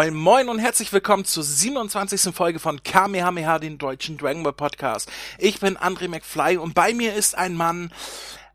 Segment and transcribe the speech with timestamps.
[0.00, 2.34] Moin Moin und herzlich willkommen zur 27.
[2.34, 5.12] Folge von Kamehameha, den deutschen Dragon Ball Podcast.
[5.36, 7.92] Ich bin André McFly und bei mir ist ein Mann,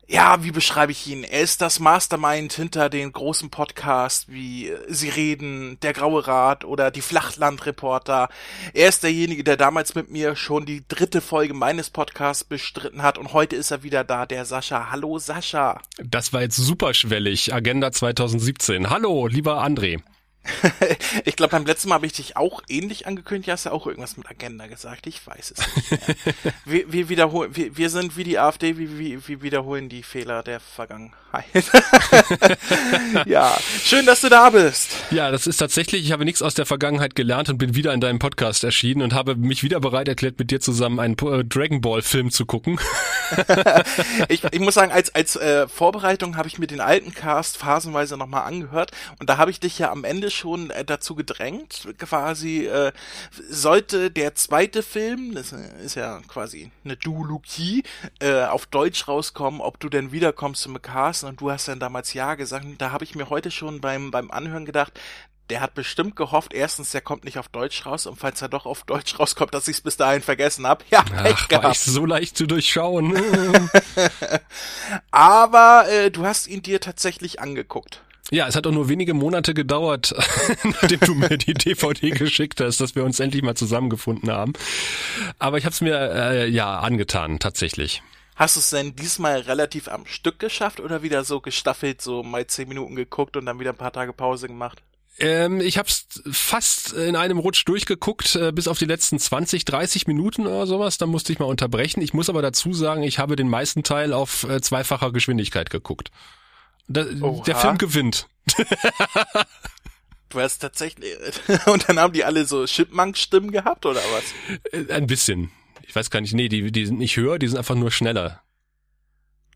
[0.08, 1.22] ja, wie beschreibe ich ihn?
[1.22, 6.90] Er ist das Mastermind hinter den großen Podcasts wie Sie reden, Der Graue Rat oder
[6.90, 8.28] die Flachlandreporter.
[8.74, 13.18] Er ist derjenige, der damals mit mir schon die dritte Folge meines Podcasts bestritten hat
[13.18, 14.90] und heute ist er wieder da, der Sascha.
[14.90, 15.80] Hallo Sascha.
[15.98, 17.54] Das war jetzt superschwellig.
[17.54, 18.90] Agenda 2017.
[18.90, 20.02] Hallo, lieber André.
[21.24, 23.50] ich glaube, beim letzten Mal habe ich dich auch ähnlich angekündigt.
[23.50, 25.06] Hast du auch irgendwas mit Agenda gesagt?
[25.06, 26.54] Ich weiß es nicht mehr.
[26.64, 30.42] wir, wir, wiederholen, wir, wir sind wie die AfD, wir, wir, wir wiederholen die Fehler
[30.42, 31.14] der Vergangenheit.
[33.26, 34.90] ja, schön, dass du da bist.
[35.10, 38.00] Ja, das ist tatsächlich, ich habe nichts aus der Vergangenheit gelernt und bin wieder in
[38.00, 41.80] deinem Podcast erschienen und habe mich wieder bereit erklärt, mit dir zusammen einen äh, Dragon
[41.80, 42.78] Ball Film zu gucken.
[44.28, 48.16] ich, ich muss sagen, als, als äh, Vorbereitung habe ich mir den alten Cast phasenweise
[48.16, 52.66] nochmal angehört und da habe ich dich ja am Ende schon äh, dazu gedrängt, quasi
[52.66, 52.92] äh,
[53.48, 57.82] sollte der zweite Film, das ist ja quasi eine Duologie,
[58.20, 62.12] äh, auf Deutsch rauskommen, ob du denn wiederkommst zum Cast und du hast dann damals
[62.14, 64.98] ja gesagt, da habe ich mir heute schon beim, beim Anhören gedacht,
[65.50, 68.66] der hat bestimmt gehofft, erstens, der kommt nicht auf Deutsch raus und falls er doch
[68.66, 70.84] auf Deutsch rauskommt, dass ich es bis dahin vergessen habe.
[70.90, 73.16] Ja, Ach, war ich so leicht zu durchschauen.
[75.10, 78.02] Aber äh, du hast ihn dir tatsächlich angeguckt.
[78.32, 80.12] Ja, es hat auch nur wenige Monate gedauert,
[80.64, 84.52] nachdem du mir die DVD geschickt hast, dass wir uns endlich mal zusammengefunden haben.
[85.38, 88.02] Aber ich habe es mir äh, ja angetan, tatsächlich.
[88.36, 92.46] Hast du es denn diesmal relativ am Stück geschafft oder wieder so gestaffelt, so mal
[92.46, 94.82] zehn Minuten geguckt und dann wieder ein paar Tage Pause gemacht?
[95.18, 99.64] Ähm, ich habe es fast in einem Rutsch durchgeguckt, äh, bis auf die letzten 20,
[99.64, 100.98] 30 Minuten oder sowas.
[100.98, 102.02] Da musste ich mal unterbrechen.
[102.02, 106.10] Ich muss aber dazu sagen, ich habe den meisten Teil auf äh, zweifacher Geschwindigkeit geguckt.
[106.88, 108.28] Da, der Film gewinnt.
[110.28, 111.16] du hast tatsächlich.
[111.66, 114.24] Und dann haben die alle so Chipmunk-Stimmen gehabt, oder was?
[114.72, 115.50] Äh, ein bisschen.
[115.86, 118.42] Ich weiß gar nicht, nee, die, die sind nicht höher, die sind einfach nur schneller.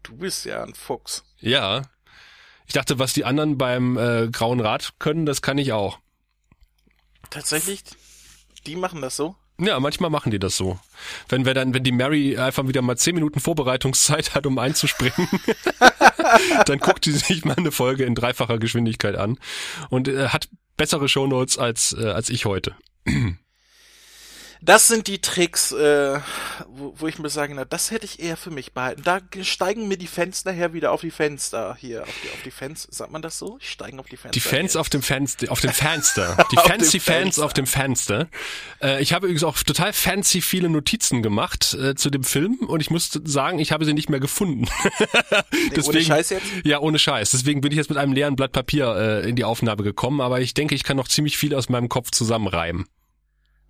[0.02, 1.24] Du bist ja ein Fuchs.
[1.38, 1.82] Ja.
[2.66, 5.98] Ich dachte, was die anderen beim äh, Grauen Rad können, das kann ich auch.
[7.30, 7.82] Tatsächlich?
[8.66, 9.36] Die machen das so?
[9.60, 10.78] Ja, manchmal machen die das so.
[11.28, 15.28] Wenn wir dann, wenn die Mary einfach wieder mal zehn Minuten Vorbereitungszeit hat, um einzuspringen,
[16.66, 19.38] dann guckt sie sich mal eine Folge in dreifacher Geschwindigkeit an
[19.90, 20.48] und äh, hat
[20.78, 22.74] bessere Shownotes als äh, als ich heute.
[24.62, 26.20] Das sind die Tricks, äh,
[26.68, 29.02] wo, wo ich mir sage, na, das hätte ich eher für mich behalten.
[29.04, 32.50] Da steigen mir die Fans nachher wieder auf die Fenster hier, auf die, auf die
[32.50, 33.56] Fans, sagt man das so?
[33.60, 34.32] Steigen auf die Fenster.
[34.32, 36.46] Die Fans auf dem Fenster, auf dem Fenster.
[36.52, 38.28] Die fancy Fans auf dem Fenster.
[38.82, 42.80] Äh, ich habe übrigens auch total fancy viele Notizen gemacht äh, zu dem Film und
[42.80, 44.66] ich muss sagen, ich habe sie nicht mehr gefunden.
[45.52, 46.46] nee, Deswegen, ohne Scheiß jetzt?
[46.64, 47.30] Ja, ohne Scheiß.
[47.30, 50.40] Deswegen bin ich jetzt mit einem leeren Blatt Papier äh, in die Aufnahme gekommen, aber
[50.40, 52.86] ich denke, ich kann noch ziemlich viel aus meinem Kopf zusammenreimen.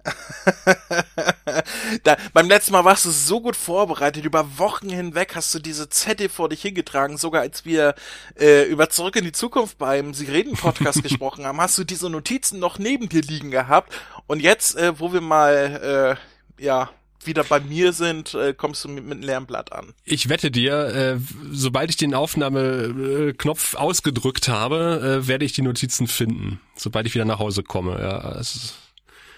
[2.04, 4.24] da, beim letzten Mal warst du so gut vorbereitet.
[4.24, 7.16] Über Wochen hinweg hast du diese Zettel vor dich hingetragen.
[7.16, 7.94] Sogar als wir
[8.38, 12.10] äh, über Zurück in die Zukunft beim Sie reden Podcast gesprochen haben, hast du diese
[12.10, 13.92] Notizen noch neben dir liegen gehabt.
[14.26, 16.16] Und jetzt, äh, wo wir mal,
[16.58, 16.90] äh, ja,
[17.24, 19.92] wieder bei mir sind, äh, kommst du mit, mit einem leeren Blatt an.
[20.04, 21.18] Ich wette dir, äh,
[21.50, 27.24] sobald ich den Aufnahmeknopf ausgedrückt habe, äh, werde ich die Notizen finden, sobald ich wieder
[27.24, 28.00] nach Hause komme.
[28.00, 28.74] Ja, es ist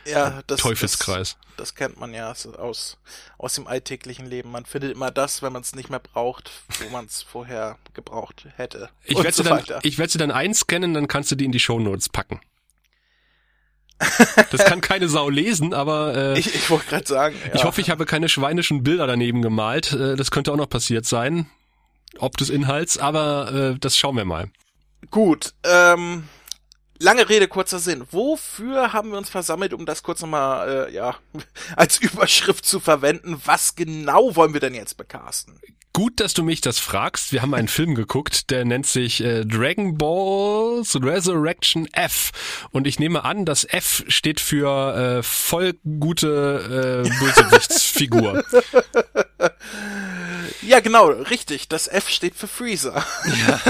[0.04, 1.36] ja, das, Teufelskreis.
[1.56, 2.98] Das, das kennt man ja aus,
[3.38, 4.50] aus dem alltäglichen Leben.
[4.50, 6.50] Man findet immer das, wenn man es nicht mehr braucht,
[6.80, 8.90] wo man es vorher gebraucht hätte.
[9.04, 11.60] Ich werde so dann, ich werde sie dann einscannen, dann kannst du die in die
[11.60, 12.40] Shownotes packen.
[14.50, 17.36] Das kann keine Sau lesen, aber äh, ich, ich wollte gerade sagen.
[17.46, 17.54] Ja.
[17.54, 19.92] Ich hoffe, ich habe keine schweinischen Bilder daneben gemalt.
[19.92, 21.46] Äh, das könnte auch noch passiert sein,
[22.18, 24.50] ob des Inhalts, aber äh, das schauen wir mal.
[25.10, 26.28] Gut, ähm,
[27.02, 28.06] lange Rede, kurzer Sinn.
[28.10, 31.16] Wofür haben wir uns versammelt, um das kurz nochmal, äh, ja,
[31.76, 33.40] als Überschrift zu verwenden?
[33.44, 35.60] Was genau wollen wir denn jetzt bekasten?
[35.94, 37.32] Gut, dass du mich das fragst.
[37.32, 42.32] Wir haben einen Film geguckt, der nennt sich äh, Dragon Balls Resurrection F.
[42.70, 48.42] Und ich nehme an, das F steht für äh, voll gute äh, Bösewichtsfigur.
[50.62, 51.68] Ja, genau, richtig.
[51.68, 53.04] Das F steht für Freezer.
[53.46, 53.60] Ja.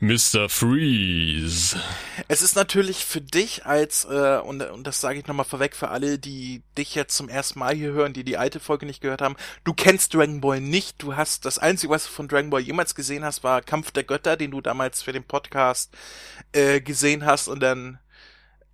[0.00, 0.48] Mr.
[0.48, 1.80] Freeze.
[2.28, 5.88] Es ist natürlich für dich als, äh, und, und das sage ich nochmal vorweg für
[5.88, 9.20] alle, die dich jetzt zum ersten Mal hier hören, die die alte Folge nicht gehört
[9.20, 11.02] haben, du kennst Dragon Ball nicht.
[11.02, 14.04] Du hast, das Einzige, was du von Dragon Ball jemals gesehen hast, war Kampf der
[14.04, 15.92] Götter, den du damals für den Podcast
[16.52, 17.98] äh, gesehen hast und dann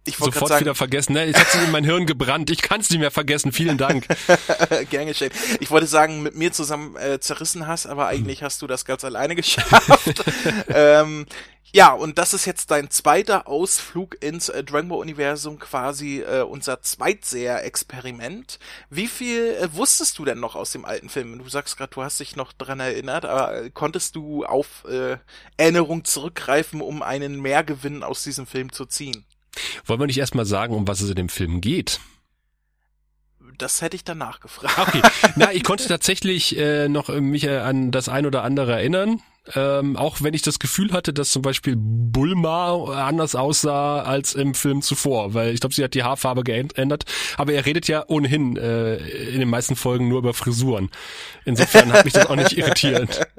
[0.05, 1.13] ich sofort sagen, wieder vergessen.
[1.13, 1.27] Ne?
[1.27, 2.51] Jetzt hat sich in mein Hirn gebrannt.
[2.51, 3.53] Ich kann es nicht mehr vergessen.
[3.53, 4.07] Vielen Dank.
[4.91, 5.31] Gern geschehen.
[5.61, 9.05] Ich wollte sagen, mit mir zusammen äh, zerrissen hast, aber eigentlich hast du das ganz
[9.05, 10.25] alleine geschafft.
[10.69, 11.27] ähm,
[11.73, 16.43] ja, und das ist jetzt dein zweiter Ausflug ins äh, Dragon Ball Universum, quasi äh,
[16.43, 18.59] unser Zweitseher-Experiment.
[18.89, 21.39] Wie viel äh, wusstest du denn noch aus dem alten Film?
[21.39, 25.19] Du sagst gerade, du hast dich noch dran erinnert, aber äh, konntest du auf äh,
[25.57, 29.25] Erinnerung zurückgreifen, um einen Mehrgewinn aus diesem Film zu ziehen?
[29.85, 32.01] Wollen wir nicht erstmal sagen, um was es in dem Film geht?
[33.59, 34.79] Das hätte ich danach gefragt.
[34.79, 35.03] Okay.
[35.37, 39.21] Na, ich konnte tatsächlich äh, noch mich äh, an das ein oder andere erinnern.
[39.55, 44.55] Ähm, auch wenn ich das Gefühl hatte, dass zum Beispiel Bulma anders aussah als im
[44.55, 47.05] Film zuvor, weil ich glaube, sie hat die Haarfarbe geändert.
[47.37, 50.91] Aber er redet ja ohnehin äh, in den meisten Folgen nur über Frisuren.
[51.47, 53.27] Insofern hat mich das auch nicht irritiert.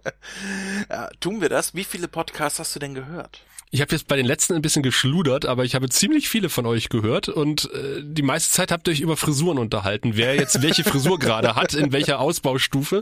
[0.89, 1.75] Ja, tun wir das?
[1.75, 3.41] Wie viele Podcasts hast du denn gehört?
[3.73, 6.65] Ich habe jetzt bei den letzten ein bisschen geschludert, aber ich habe ziemlich viele von
[6.65, 10.61] euch gehört und äh, die meiste Zeit habt ihr euch über Frisuren unterhalten, wer jetzt
[10.61, 13.01] welche Frisur gerade hat, in welcher Ausbaustufe.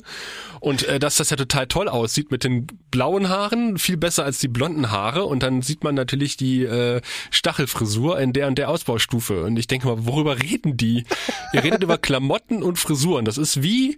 [0.59, 4.37] Und äh, dass das ja total toll aussieht mit den blauen Haaren, viel besser als
[4.37, 5.25] die blonden Haare.
[5.25, 7.01] Und dann sieht man natürlich die äh,
[7.31, 9.45] Stachelfrisur in der und der Ausbaustufe.
[9.45, 11.05] Und ich denke mal, worüber reden die?
[11.51, 13.97] Ihr redet über Klamotten und Frisuren, das ist wie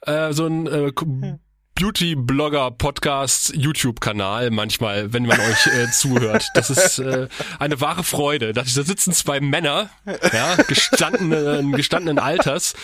[0.00, 0.90] äh, so ein äh,
[1.78, 6.48] Beauty-Blogger-Podcast YouTube-Kanal manchmal, wenn man euch äh, zuhört.
[6.54, 7.28] Das ist äh,
[7.60, 8.52] eine wahre Freude.
[8.52, 9.88] Da sitzen zwei Männer,
[10.32, 12.74] ja, gestandenen, gestandenen Alters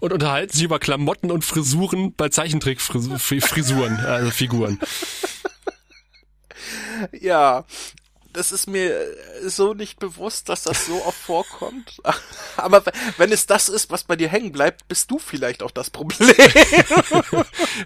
[0.00, 4.80] und unterhalten sich über Klamotten und Frisuren bei Zeichentrickfrisuren, also Figuren.
[7.12, 7.64] Ja,
[8.32, 9.06] das ist mir
[9.44, 12.00] so nicht bewusst, dass das so oft vorkommt.
[12.56, 12.84] Aber
[13.16, 16.30] wenn es das ist, was bei dir hängen bleibt, bist du vielleicht auch das Problem.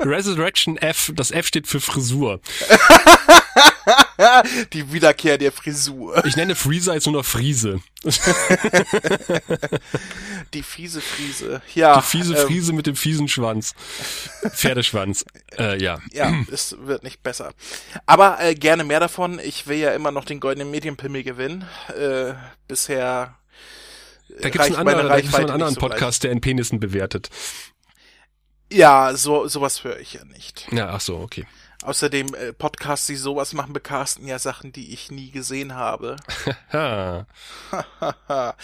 [0.00, 2.41] Resurrection F, das F steht für Frisur.
[4.72, 6.25] Die Wiederkehr der Frisur.
[6.25, 7.81] Ich nenne Freezer jetzt nur noch Friese.
[10.55, 11.62] Die fiese Friese.
[11.75, 11.96] Ja.
[11.96, 13.75] Die fiese ähm, Friese mit dem fiesen Schwanz.
[14.50, 15.25] Pferdeschwanz.
[15.56, 16.00] Äh, ja.
[16.11, 17.52] Ja, es wird nicht besser.
[18.06, 19.38] Aber äh, gerne mehr davon.
[19.38, 21.64] Ich will ja immer noch den goldenen Medienpimmel gewinnen.
[21.96, 22.32] Äh,
[22.66, 23.37] bisher
[24.40, 27.31] da gibt es einen, andere, da gibt's einen anderen so Podcast, der in Penissen bewertet.
[28.72, 30.66] Ja, so sowas höre ich ja nicht.
[30.72, 31.46] Ja, ach so, okay.
[31.85, 36.17] Außerdem äh, Podcasts, die sowas machen, bekasten ja Sachen, die ich nie gesehen habe.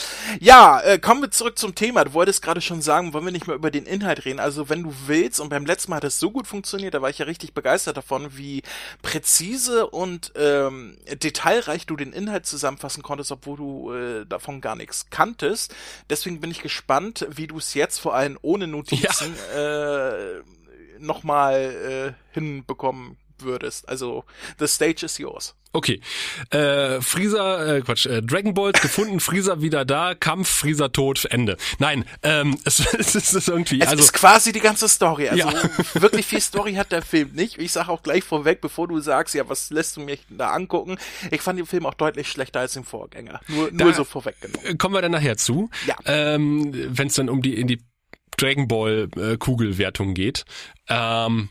[0.41, 2.05] ja, äh, kommen wir zurück zum Thema.
[2.05, 4.41] Du wolltest gerade schon sagen, wollen wir nicht mehr über den Inhalt reden.
[4.41, 7.11] Also wenn du willst, und beim letzten Mal hat es so gut funktioniert, da war
[7.11, 8.63] ich ja richtig begeistert davon, wie
[9.03, 15.11] präzise und ähm, detailreich du den Inhalt zusammenfassen konntest, obwohl du äh, davon gar nichts
[15.11, 15.75] kanntest.
[16.09, 20.09] Deswegen bin ich gespannt, wie du es jetzt vor allem ohne Notizen ja.
[20.09, 20.43] äh,
[21.01, 23.89] nochmal äh, hinbekommen würdest.
[23.89, 24.25] Also,
[24.59, 25.55] the stage is yours.
[25.73, 26.01] Okay.
[26.51, 31.57] Äh, Freezer, äh, Quatsch, äh, Dragon Balls gefunden, Freezer wieder da, Kampf, Freezer tot, Ende.
[31.79, 33.81] Nein, ähm, es, es ist irgendwie.
[33.81, 35.29] Es also, ist quasi die ganze Story.
[35.29, 35.63] Also ja.
[35.95, 37.59] wirklich viel Story hat der Film nicht.
[37.59, 40.99] Ich sage auch gleich vorweg, bevor du sagst, ja, was lässt du mich da angucken?
[41.31, 43.41] Ich fand den Film auch deutlich schlechter als den Vorgänger.
[43.47, 44.77] Nur, da nur so vorweggenommen.
[44.77, 45.71] Kommen wir dann nachher zu.
[45.87, 45.95] Ja.
[46.05, 47.79] Ähm, Wenn es dann um die in die
[48.41, 50.45] Dragon Ball äh, Kugelwertung geht.
[50.89, 51.51] Ähm,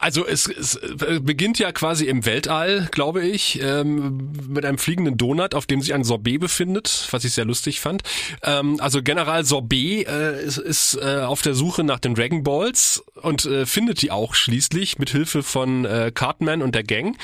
[0.00, 0.80] also es, es
[1.20, 5.92] beginnt ja quasi im Weltall, glaube ich, ähm, mit einem fliegenden Donut, auf dem sich
[5.92, 8.02] ein Sorbet befindet, was ich sehr lustig fand.
[8.42, 13.04] Ähm, also General Sorbet äh, ist, ist äh, auf der Suche nach den Dragon Balls
[13.20, 17.18] und äh, findet die auch schließlich mit Hilfe von äh, Cartman und der Gang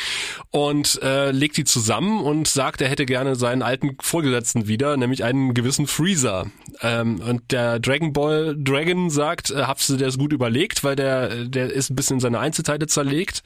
[0.51, 5.25] und äh, legt die zusammen und sagt, er hätte gerne seinen alten Vorgesetzten wieder, nämlich
[5.25, 6.47] einen gewissen Freezer.
[6.83, 11.47] Ähm, und der Dragon Ball Dragon sagt, äh, hab's dir das gut überlegt, weil der
[11.47, 13.43] der ist ein bisschen in seine Einzelteile Einzelteile zerlegt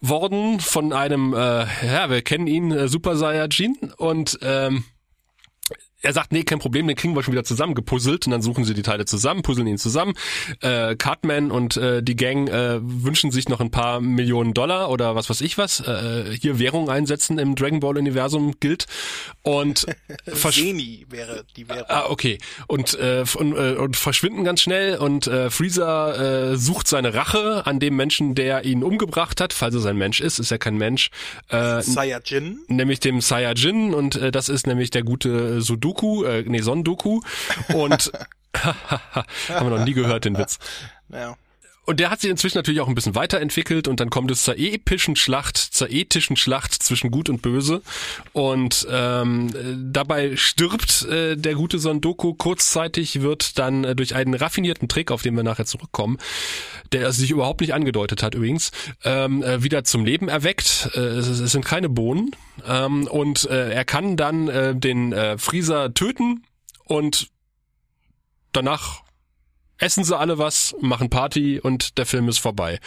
[0.00, 4.84] worden von einem, äh, ja, wir kennen ihn, äh, Super Saiyajin und ähm,
[6.04, 8.64] er sagt, nee, kein Problem, den kriegen wir schon wieder zusammen gepuzzelt und dann suchen
[8.64, 10.14] sie die Teile zusammen, puzzeln ihn zusammen.
[10.60, 15.14] Äh, Cartman und äh, die Gang äh, wünschen sich noch ein paar Millionen Dollar oder
[15.14, 18.86] was weiß ich was, äh, hier Währung einsetzen im Dragon Ball Universum gilt
[19.42, 19.86] und
[20.54, 21.84] Genie wäre die Währung.
[21.88, 22.38] Ah, okay.
[22.66, 27.66] Und, äh, und, äh, und verschwinden ganz schnell und äh, Freezer äh, sucht seine Rache
[27.66, 30.76] an dem Menschen, der ihn umgebracht hat, falls es ein Mensch ist, ist er kein
[30.76, 31.10] Mensch.
[31.48, 32.58] Äh, Saiyajin.
[32.68, 36.82] Nämlich dem Saiyajin und äh, das ist nämlich der gute Sudoku Doku, äh, nee, Son
[36.84, 37.20] Doku
[37.72, 38.12] und
[38.54, 40.58] haben wir noch nie gehört, den Witz.
[41.08, 41.36] Ja.
[41.86, 44.58] Und der hat sich inzwischen natürlich auch ein bisschen weiterentwickelt und dann kommt es zur
[44.58, 47.82] epischen Schlacht, zur ethischen Schlacht zwischen Gut und Böse.
[48.32, 49.52] Und ähm,
[49.92, 52.34] dabei stirbt äh, der gute Son Doku.
[52.34, 56.18] Kurzzeitig, wird dann äh, durch einen raffinierten Trick, auf den wir nachher zurückkommen,
[56.92, 58.72] der sich überhaupt nicht angedeutet hat übrigens,
[59.04, 60.90] ähm, äh, wieder zum Leben erweckt.
[60.94, 62.34] Äh, es, es sind keine Bohnen.
[62.66, 66.44] Ähm, und äh, er kann dann äh, den äh, Frieser töten
[66.84, 67.28] und
[68.52, 69.03] danach
[69.78, 72.78] essen sie alle was, machen Party und der Film ist vorbei.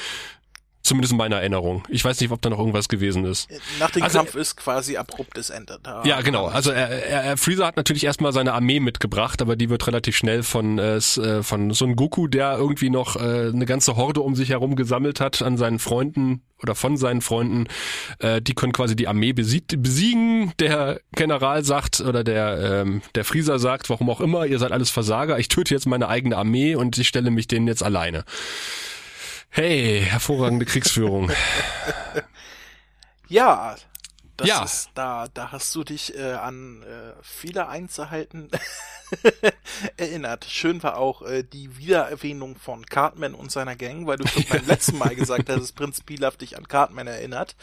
[0.87, 1.83] Zumindest in meiner Erinnerung.
[1.89, 3.49] Ich weiß nicht, ob da noch irgendwas gewesen ist.
[3.77, 6.01] Nach dem Also, Kampf ist quasi abruptes Ende da.
[6.05, 6.45] Ja, genau.
[6.45, 10.15] Also er, er, er Freezer hat natürlich erstmal seine Armee mitgebracht, aber die wird relativ
[10.15, 14.35] schnell von äh, äh, von Son Goku, der irgendwie noch äh, eine ganze Horde um
[14.35, 17.67] sich herum gesammelt hat an seinen Freunden oder von seinen Freunden,
[18.19, 20.53] äh, die können quasi die Armee besiegt, besiegen.
[20.59, 24.89] Der General sagt oder der ähm, der Freezer sagt, warum auch immer, ihr seid alles
[24.89, 25.37] Versager.
[25.37, 28.23] Ich töte jetzt meine eigene Armee und ich stelle mich denen jetzt alleine.
[29.49, 31.31] Hey, hervorragende Kriegsführung.
[33.27, 33.75] Ja,
[34.37, 34.63] das Ja.
[34.63, 38.49] ist da, da hast du dich äh, an äh, viele Einzelheiten
[39.97, 40.45] erinnert.
[40.45, 44.65] Schön war auch äh, die Wiedererwähnung von Cartman und seiner Gang, weil du schon beim
[44.67, 47.55] letzten Mal gesagt hast, dass Prinz Pilaf dich an Cartman erinnert.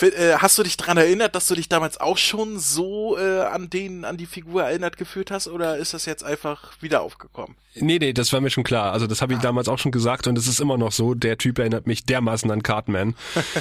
[0.00, 3.68] Äh, Hast du dich dran erinnert, dass du dich damals auch schon so äh, an
[3.68, 7.56] den, an die Figur erinnert gefühlt hast, oder ist das jetzt einfach wieder aufgekommen?
[7.74, 8.92] Nee, nee, das war mir schon klar.
[8.92, 11.14] Also das habe ich damals auch schon gesagt und es ist immer noch so.
[11.14, 13.14] Der Typ erinnert mich dermaßen an Cartman.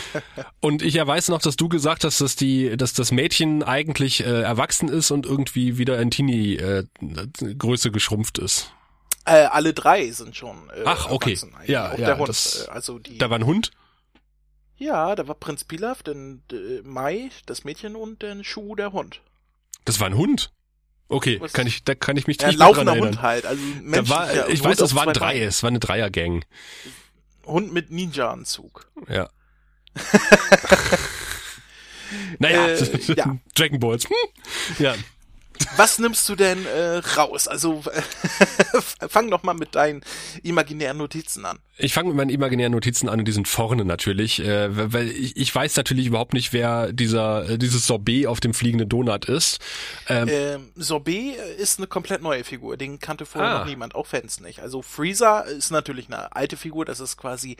[0.61, 4.41] und ich weiß noch, dass du gesagt hast, dass die, dass das Mädchen eigentlich äh,
[4.41, 8.71] erwachsen ist und irgendwie wieder in Teenie-Größe geschrumpft ist.
[9.25, 10.55] Äh, alle drei sind schon.
[10.75, 11.37] Äh, Ach, okay.
[11.67, 12.29] Ja, auch ja, der Hund.
[12.29, 13.17] das- äh, also die.
[13.17, 13.71] Da war ein Hund.
[14.79, 19.21] Ja, da war Prinz Pilaf, dann äh, Mai, das Mädchen und dann Schuh, der Hund.
[19.85, 20.51] Das war ein Hund.
[21.09, 23.09] Okay, Was- kann ich, da kann ich mich Ja, nicht dran laufender erinnern.
[23.15, 25.39] Hund halt, also Da menschlicher war, ich Hund weiß, es waren drei.
[25.41, 26.43] Es war eine Dreiergang.
[27.45, 28.89] Hund mit Ninja-Anzug.
[29.07, 29.29] Ja.
[32.39, 33.37] naja, Äh, ja.
[33.55, 34.05] Dragon Balls.
[34.05, 34.15] Hm.
[34.79, 34.95] Ja.
[35.77, 37.47] Was nimmst du denn äh, raus?
[37.47, 37.83] Also
[39.09, 40.01] fang doch mal mit deinen
[40.43, 41.59] imaginären Notizen an.
[41.77, 45.37] Ich fange mit meinen imaginären Notizen an und die sind vorne natürlich, äh, weil ich,
[45.37, 49.59] ich weiß natürlich überhaupt nicht, wer dieser äh, dieses Sorbet auf dem fliegenden Donut ist.
[50.07, 53.59] Ähm, Ähm, Sorbet ist eine komplett neue Figur, den kannte vorher Ah.
[53.59, 54.59] noch niemand, auch Fans nicht.
[54.59, 57.57] Also Freezer ist natürlich eine alte Figur, das ist quasi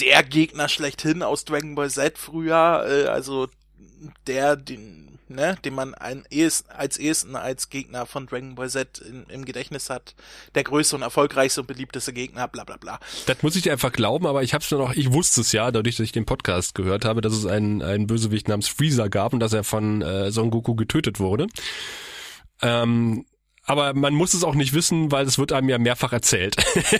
[0.00, 3.48] der Gegner schlechthin aus Dragon Ball Z früher, äh, also
[4.26, 6.24] der, den, ne, den man ein,
[6.68, 10.14] als ehesten als Gegner von Dragon Ball Z in, im Gedächtnis hat,
[10.54, 12.98] der größte und erfolgreichste und beliebteste Gegner, bla bla bla.
[13.26, 15.70] das muss ich einfach glauben, aber ich habe es nur noch, ich wusste es ja,
[15.70, 19.32] dadurch, dass ich den Podcast gehört habe, dass es einen, einen Bösewicht namens Freezer gab
[19.32, 21.46] und dass er von äh, Son Goku getötet wurde.
[22.60, 23.24] Ähm,
[23.64, 26.56] aber man muss es auch nicht wissen, weil es wird einem ja mehrfach erzählt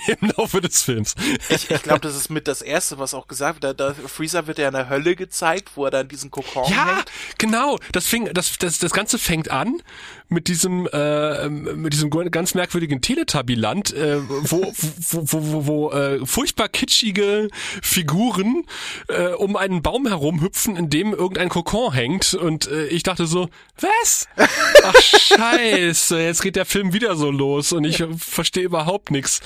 [0.21, 1.15] im Laufe des Films.
[1.49, 3.81] Ich, ich glaube, das ist mit das erste, was auch gesagt wird.
[3.81, 6.97] Da, da Freezer wird ja in der Hölle gezeigt, wo er dann diesen Kokon Ja,
[6.97, 7.11] hängt.
[7.39, 7.79] genau.
[7.91, 9.83] Das fing, das, das, das Ganze fängt an
[10.33, 14.73] mit diesem, äh, mit diesem ganz merkwürdigen Teletubbyland, äh, wo,
[15.11, 17.49] wo, wo, wo, wo äh, furchtbar kitschige
[17.83, 18.65] Figuren
[19.09, 22.35] äh, um einen Baum herumhüpfen, in dem irgendein Kokon hängt.
[22.35, 23.49] Und äh, ich dachte so,
[23.81, 24.29] was?
[24.83, 29.41] Ach scheiße, jetzt geht der Film wieder so los und ich verstehe überhaupt nichts.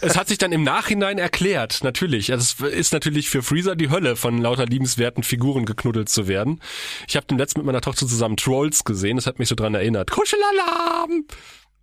[0.00, 2.32] Es hat sich dann im Nachhinein erklärt, natürlich.
[2.32, 6.60] Also es ist natürlich für Freezer die Hölle, von lauter liebenswerten Figuren geknuddelt zu werden.
[7.08, 9.74] Ich habe den letzten mit meiner Tochter zusammen Trolls gesehen, das hat mich so dran
[9.74, 10.10] erinnert.
[10.24, 11.26] Kuschelalarm!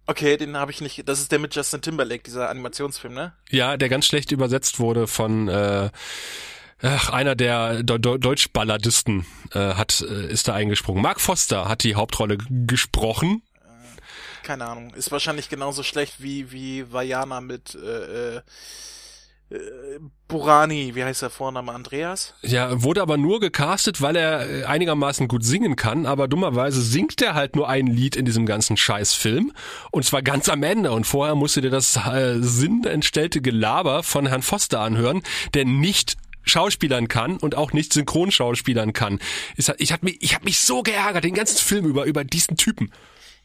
[0.07, 1.07] Okay, den habe ich nicht.
[1.07, 3.33] Das ist der mit Justin Timberlake, dieser Animationsfilm, ne?
[3.51, 5.91] Ja, der ganz schlecht übersetzt wurde von äh,
[6.81, 11.03] ach, einer der De De Deutschballadisten äh, hat äh, ist da eingesprungen.
[11.03, 13.43] Mark Foster hat die Hauptrolle gesprochen.
[14.41, 14.91] Keine Ahnung.
[14.95, 18.41] Ist wahrscheinlich genauso schlecht wie wie Vajana mit äh, äh, äh,
[20.27, 20.95] Burani.
[20.95, 21.73] Wie heißt der Vorname?
[21.73, 22.33] Andreas?
[22.41, 27.21] Ja, wurde aber nur gecastet, weil er äh, einigermaßen gut singen kann, aber dummerweise singt
[27.21, 29.51] er halt nur ein Lied in diesem ganzen Scheißfilm
[29.91, 34.25] und zwar ganz am Ende und vorher musst du dir das äh, sinnentstellte Gelaber von
[34.25, 35.21] Herrn Foster anhören,
[35.53, 39.19] der nicht Schauspielern kann und auch nicht Synchronschauspielern kann.
[39.55, 42.91] Ich habe mich, ich hab mich so geärgert, den ganzen Film über, über diesen Typen.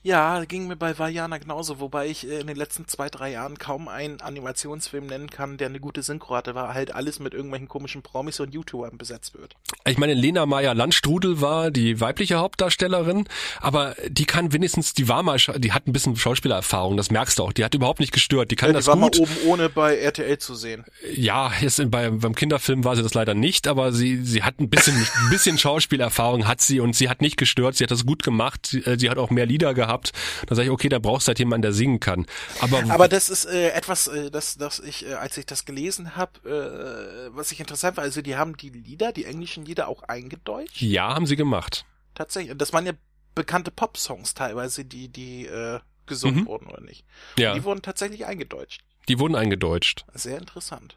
[0.06, 3.58] Ja, ging mir bei Vajana genauso, wobei ich äh, in den letzten zwei, drei Jahren
[3.58, 7.66] kaum einen Animationsfilm nennen kann, der eine gute Synchro hatte, weil halt alles mit irgendwelchen
[7.66, 9.56] komischen Promis und YouTubern besetzt wird.
[9.84, 13.26] Ich meine, Lena Meyer-Landstrudel war die weibliche Hauptdarstellerin,
[13.60, 17.42] aber die kann wenigstens, die war mal, die hat ein bisschen Schauspielererfahrung, das merkst du
[17.42, 17.52] auch.
[17.52, 19.16] Die hat überhaupt nicht gestört, die kann Ja, das die war gut.
[19.18, 20.84] mal oben ohne bei RTL zu sehen.
[21.16, 24.70] Ja, jetzt bei, beim Kinderfilm war sie das leider nicht, aber sie, sie hat ein
[24.70, 28.22] bisschen, ein bisschen Schauspielerfahrung hat sie und sie hat nicht gestört, sie hat das gut
[28.22, 30.12] gemacht, sie, äh, sie hat auch mehr Lieder gehabt gehabt.
[30.46, 32.26] Da sage ich, okay, da brauchst du halt jemanden, der singen kann.
[32.60, 36.16] Aber, Aber das ist äh, etwas, äh, das, das ich, äh, als ich das gelesen
[36.16, 40.02] habe, äh, was ich interessant war, also die haben die Lieder, die englischen Lieder auch
[40.04, 40.80] eingedeutscht.
[40.82, 41.84] ja, haben sie gemacht.
[42.14, 42.52] Tatsächlich.
[42.52, 42.92] Und Das waren ja
[43.34, 46.46] bekannte Pop-Songs teilweise, die, die äh, gesungen Mhm.
[46.46, 47.04] wurden, oder nicht?
[47.38, 48.82] Ja, Die wurden tatsächlich eingedeutscht.
[49.08, 50.04] die wurden eingedeutscht.
[50.14, 50.96] Sehr interessant.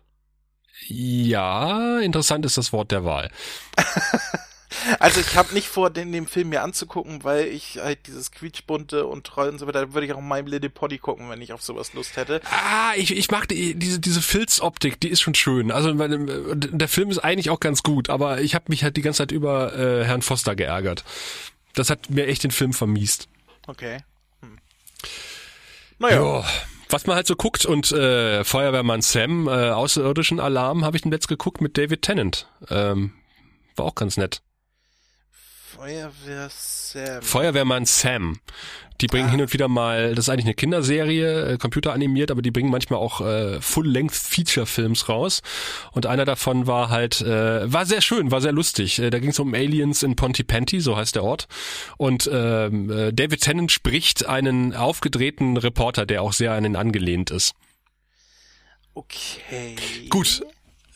[0.87, 3.29] Ja, interessant ist das Wort der Wahl.
[4.99, 9.05] Also ich habe nicht vor, den, den Film mir anzugucken, weil ich halt dieses quietschbunte
[9.05, 11.53] und treu und so weiter, da würde ich auch My Little Pony gucken, wenn ich
[11.53, 12.41] auf sowas Lust hätte.
[12.45, 15.71] Ah, ich, ich mag die, diese, diese Filzoptik, die ist schon schön.
[15.71, 19.01] Also meine, der Film ist eigentlich auch ganz gut, aber ich habe mich halt die
[19.01, 21.03] ganze Zeit über äh, Herrn Foster geärgert.
[21.73, 23.27] Das hat mir echt den Film vermiest.
[23.67, 23.97] Okay.
[24.41, 24.57] Hm.
[25.99, 26.45] Naja, Ja.
[26.91, 31.11] Was man halt so guckt und äh, Feuerwehrmann Sam, äh, außerirdischen Alarm, habe ich den
[31.11, 32.47] letzt geguckt mit David Tennant.
[32.69, 33.13] Ähm,
[33.75, 34.41] war auch ganz nett.
[35.75, 37.21] Feuerwehr Sam.
[37.21, 38.39] Feuerwehrmann Sam.
[39.01, 39.31] Die bringen Ah.
[39.31, 42.99] hin und wieder mal, das ist eigentlich eine Kinderserie, äh, computeranimiert, aber die bringen manchmal
[42.99, 45.41] auch äh, Full-Length-Feature-Films raus.
[45.91, 48.99] Und einer davon war halt, äh, war sehr schön, war sehr lustig.
[48.99, 51.47] Äh, da ging es um Aliens in Pontypandy, so heißt der Ort.
[51.97, 57.31] Und ähm, äh, David Tennant spricht einen aufgedrehten Reporter, der auch sehr an ihn angelehnt
[57.31, 57.53] ist.
[58.95, 59.75] Okay.
[60.09, 60.41] Gut.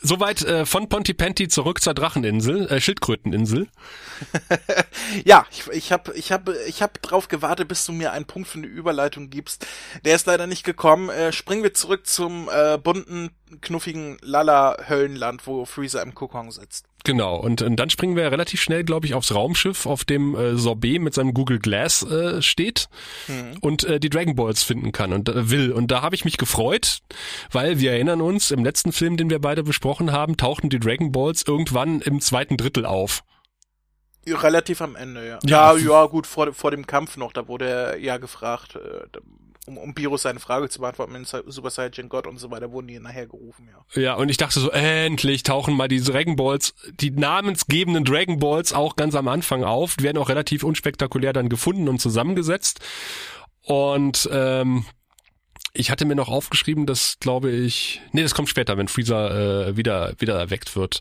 [0.06, 3.68] Soweit äh, von Pontypandy zurück zur Dracheninsel, äh, Schildkröteninsel.
[5.24, 8.48] Ja, ich, ich habe ich hab, ich hab drauf gewartet, bis du mir einen Punkt
[8.48, 9.66] für eine Überleitung gibst.
[10.04, 11.08] Der ist leider nicht gekommen.
[11.08, 13.30] Äh, springen wir zurück zum äh, bunten,
[13.60, 16.86] knuffigen Lala-Höllenland, wo Freezer im Kokon sitzt.
[17.06, 20.56] Genau, und, und dann springen wir relativ schnell, glaube ich, aufs Raumschiff, auf dem äh,
[20.56, 22.88] Sorbet mit seinem Google Glass äh, steht
[23.60, 25.70] und äh, die Dragon Balls finden kann und äh, will.
[25.70, 27.00] Und da habe ich mich gefreut,
[27.52, 31.12] weil wir erinnern uns, im letzten Film, den wir beide besprochen haben, tauchten die Dragon
[31.12, 33.22] Balls irgendwann im zweiten Drittel auf.
[34.26, 35.38] Relativ am Ende, ja.
[35.44, 35.76] Ja.
[35.76, 39.06] Ja, ja, gut, vor, vor dem Kampf noch, da wurde er ja gefragt, äh,
[39.66, 42.88] um, um Virus seine Frage zu beantworten, in Super Saiyan God und so weiter, wurden
[42.88, 44.00] die nachher gerufen, ja.
[44.00, 48.72] Ja, und ich dachte so, endlich tauchen mal die Dragon Balls, die namensgebenden Dragon Balls
[48.72, 52.80] auch ganz am Anfang auf, werden auch relativ unspektakulär dann gefunden und zusammengesetzt.
[53.62, 54.84] Und ähm,
[55.72, 59.76] ich hatte mir noch aufgeschrieben, dass glaube ich, nee, das kommt später, wenn Freezer äh,
[59.76, 61.00] wieder wieder erweckt wird.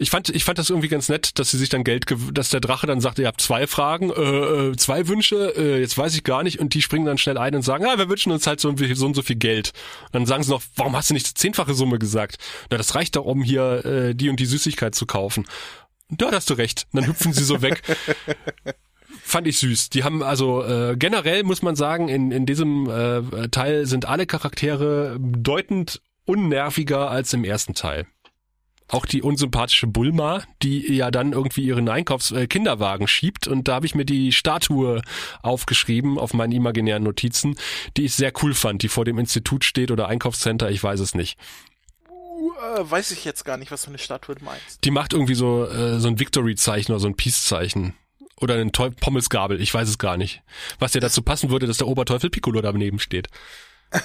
[0.00, 2.60] Ich fand, ich fand das irgendwie ganz nett, dass sie sich dann Geld, dass der
[2.60, 4.22] Drache dann sagt, ihr habt zwei Fragen, äh,
[4.70, 7.54] äh, zwei Wünsche, äh, jetzt weiß ich gar nicht, und die springen dann schnell ein
[7.56, 9.72] und sagen, ah, wir wünschen uns halt so, so und so viel Geld.
[10.06, 12.38] Und dann sagen sie noch, warum hast du nicht die zehnfache Summe gesagt?
[12.70, 15.46] Na, das reicht doch, um hier äh, die und die Süßigkeit zu kaufen.
[16.08, 16.86] Und da hast du recht.
[16.92, 17.82] Und dann hüpfen sie so weg.
[19.22, 19.90] Fand ich süß.
[19.90, 24.26] Die haben also äh, generell muss man sagen, in, in diesem äh, Teil sind alle
[24.26, 28.06] Charaktere bedeutend unnerviger als im ersten Teil.
[28.88, 33.74] Auch die unsympathische Bulma, die ja dann irgendwie ihren Einkaufs äh, Kinderwagen schiebt und da
[33.74, 35.02] habe ich mir die Statue
[35.42, 37.56] aufgeschrieben auf meinen imaginären Notizen,
[37.96, 41.14] die ich sehr cool fand, die vor dem Institut steht oder Einkaufscenter, ich weiß es
[41.14, 41.38] nicht.
[42.08, 44.82] Uh, äh, weiß ich jetzt gar nicht, was für eine Statue du meinst.
[44.84, 47.94] Die macht irgendwie so äh, so ein Victory-Zeichen oder so ein Peace-Zeichen
[48.40, 50.42] oder einen Teu Pommelsgabel, ich weiß es gar nicht.
[50.78, 53.28] Was dir dazu passen würde, dass der Oberteufel Piccolo daneben steht.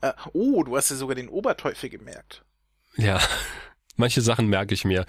[0.00, 2.44] Äh, oh, du hast ja sogar den Oberteufel gemerkt.
[2.96, 3.20] Ja,
[3.96, 5.06] manche Sachen merke ich mir.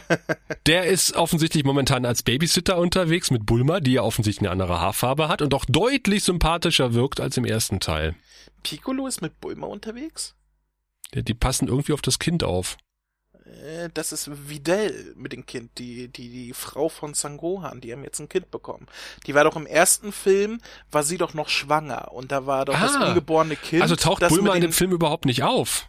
[0.66, 5.28] Der ist offensichtlich momentan als Babysitter unterwegs mit Bulma, die ja offensichtlich eine andere Haarfarbe
[5.28, 8.14] hat und auch deutlich sympathischer wirkt als im ersten Teil.
[8.62, 10.34] Piccolo ist mit Bulma unterwegs?
[11.14, 12.76] Die, die passen irgendwie auf das Kind auf.
[13.44, 18.02] Äh, Das ist Videl mit dem Kind, die, die, die Frau von Sangohan, die haben
[18.02, 18.86] jetzt ein Kind bekommen.
[19.26, 20.58] Die war doch im ersten Film,
[20.90, 23.08] war sie doch noch schwanger und da war doch das Ah.
[23.10, 23.82] ungeborene Kind.
[23.82, 25.88] Also taucht das Bulma in dem Film überhaupt nicht auf.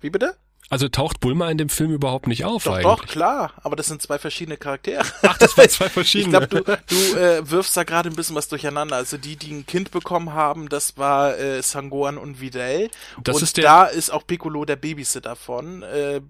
[0.00, 0.36] Wie bitte?
[0.68, 2.82] Also taucht Bulma in dem Film überhaupt nicht auf Doch, eigentlich.
[2.84, 5.04] doch, klar, aber das sind zwei verschiedene Charaktere.
[5.22, 6.44] Ach, das waren zwei Ich verschiedene.
[6.44, 8.96] glaube, du, du äh, wirfst da gerade ein bisschen was durcheinander.
[8.96, 12.90] Also die, die ein Kind bekommen haben, das war äh, Sangohan und Videl.
[13.22, 15.82] Das und ist der- da ist auch Piccolo der Babysitter von.
[15.84, 16.20] Äh,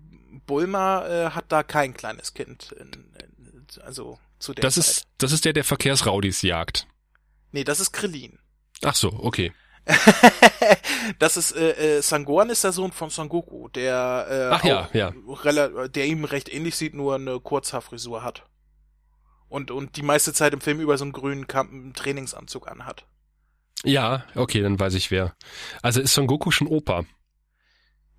[0.46, 2.72] Bulma äh, hat da kein kleines Kind.
[2.79, 4.85] In, in, also zu der das Zeit.
[4.85, 6.87] ist, das ist der, der Verkehrsraudis jagt.
[7.53, 8.38] Nee, das ist Krillin.
[8.83, 9.53] Ach so, okay.
[11.18, 14.88] das ist äh, äh, Sangohan ist der Sohn von Son Goku, der äh, Ach ja,
[14.92, 15.12] ja.
[15.88, 18.44] der ihm recht ähnlich sieht, nur eine Kurzhaarfrisur hat.
[19.49, 23.07] Und und die meiste Zeit im Film über so einen grünen Kamp einen Trainingsanzug anhat.
[23.85, 25.37] Ja, okay, dann weiß ich wer.
[25.83, 27.05] Also ist Son Goku schon Opa.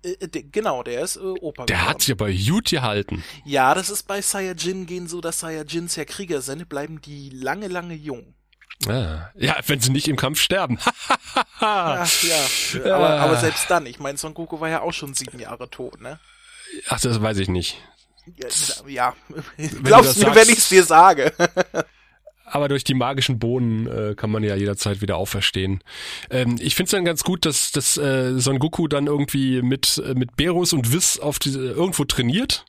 [0.02, 1.90] Äh, de, genau, der ist äh, Opa Der geworden.
[1.90, 3.22] hat sich aber gut gehalten.
[3.44, 7.68] Ja, das ist bei Saiyajin gehen so, dass Saiyajins ja Krieger sind, bleiben die lange,
[7.68, 8.34] lange jung.
[8.86, 9.30] Ah.
[9.34, 10.78] Ja, wenn sie nicht im Kampf sterben.
[11.60, 15.40] Ja, äh, aber, aber selbst dann, ich meine, Son Goku war ja auch schon sieben
[15.40, 16.20] Jahre tot, ne?
[16.88, 17.82] Ach, das weiß ich nicht.
[18.36, 18.48] Ja,
[18.86, 19.14] ja.
[19.56, 21.32] du glaubst das mir, wenn ich's dir sage.
[22.44, 25.82] aber durch die magischen Bohnen äh, kann man ja jederzeit wieder auferstehen.
[26.30, 30.00] Ähm, ich finde es dann ganz gut, dass, dass äh, Son Goku dann irgendwie mit,
[30.04, 32.64] äh, mit Berus und Wiss auf diese, irgendwo trainiert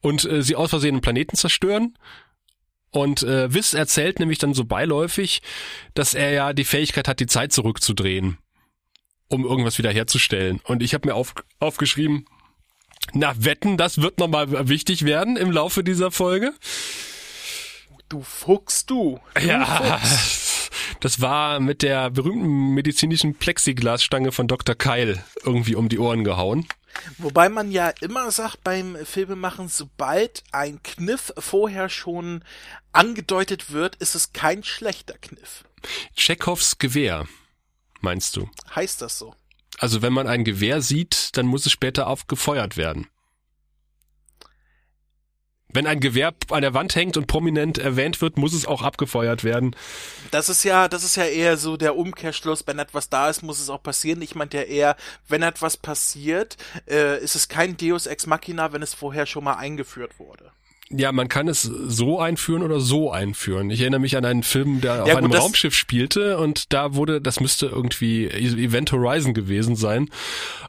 [0.00, 1.96] und äh, sie aus Versehen einen Planeten zerstören.
[2.92, 5.40] Und äh, Wiss erzählt nämlich dann so beiläufig,
[5.94, 8.38] dass er ja die Fähigkeit hat, die Zeit zurückzudrehen,
[9.28, 10.60] um irgendwas wiederherzustellen.
[10.64, 12.26] Und ich habe mir auf, aufgeschrieben,
[13.14, 16.52] na wetten, das wird nochmal wichtig werden im Laufe dieser Folge.
[18.10, 19.18] Du Fuchs, du.
[19.34, 19.64] du ja.
[19.64, 20.70] Fuchs.
[21.00, 24.74] Das war mit der berühmten medizinischen Plexiglasstange von Dr.
[24.74, 26.68] Keil irgendwie um die Ohren gehauen.
[27.18, 32.44] Wobei man ja immer sagt beim Filmemachen, sobald ein Kniff vorher schon
[32.92, 35.64] angedeutet wird, ist es kein schlechter Kniff.
[36.14, 37.26] Tschechows Gewehr,
[38.00, 38.48] meinst du?
[38.74, 39.34] Heißt das so?
[39.78, 43.08] Also wenn man ein Gewehr sieht, dann muss es später aufgefeuert werden.
[45.72, 49.44] Wenn ein Gewehr an der Wand hängt und prominent erwähnt wird, muss es auch abgefeuert
[49.44, 49.74] werden.
[50.30, 52.66] Das ist ja, das ist ja eher so der Umkehrschluss.
[52.66, 54.22] Wenn etwas da ist, muss es auch passieren.
[54.22, 54.96] Ich meinte ja eher,
[55.28, 56.56] wenn etwas passiert,
[56.88, 60.52] äh, ist es kein Deus Ex Machina, wenn es vorher schon mal eingeführt wurde.
[60.90, 63.70] Ja, man kann es so einführen oder so einführen.
[63.70, 66.94] Ich erinnere mich an einen Film, der ja, auf gut, einem Raumschiff spielte und da
[66.94, 70.10] wurde, das müsste irgendwie Event Horizon gewesen sein.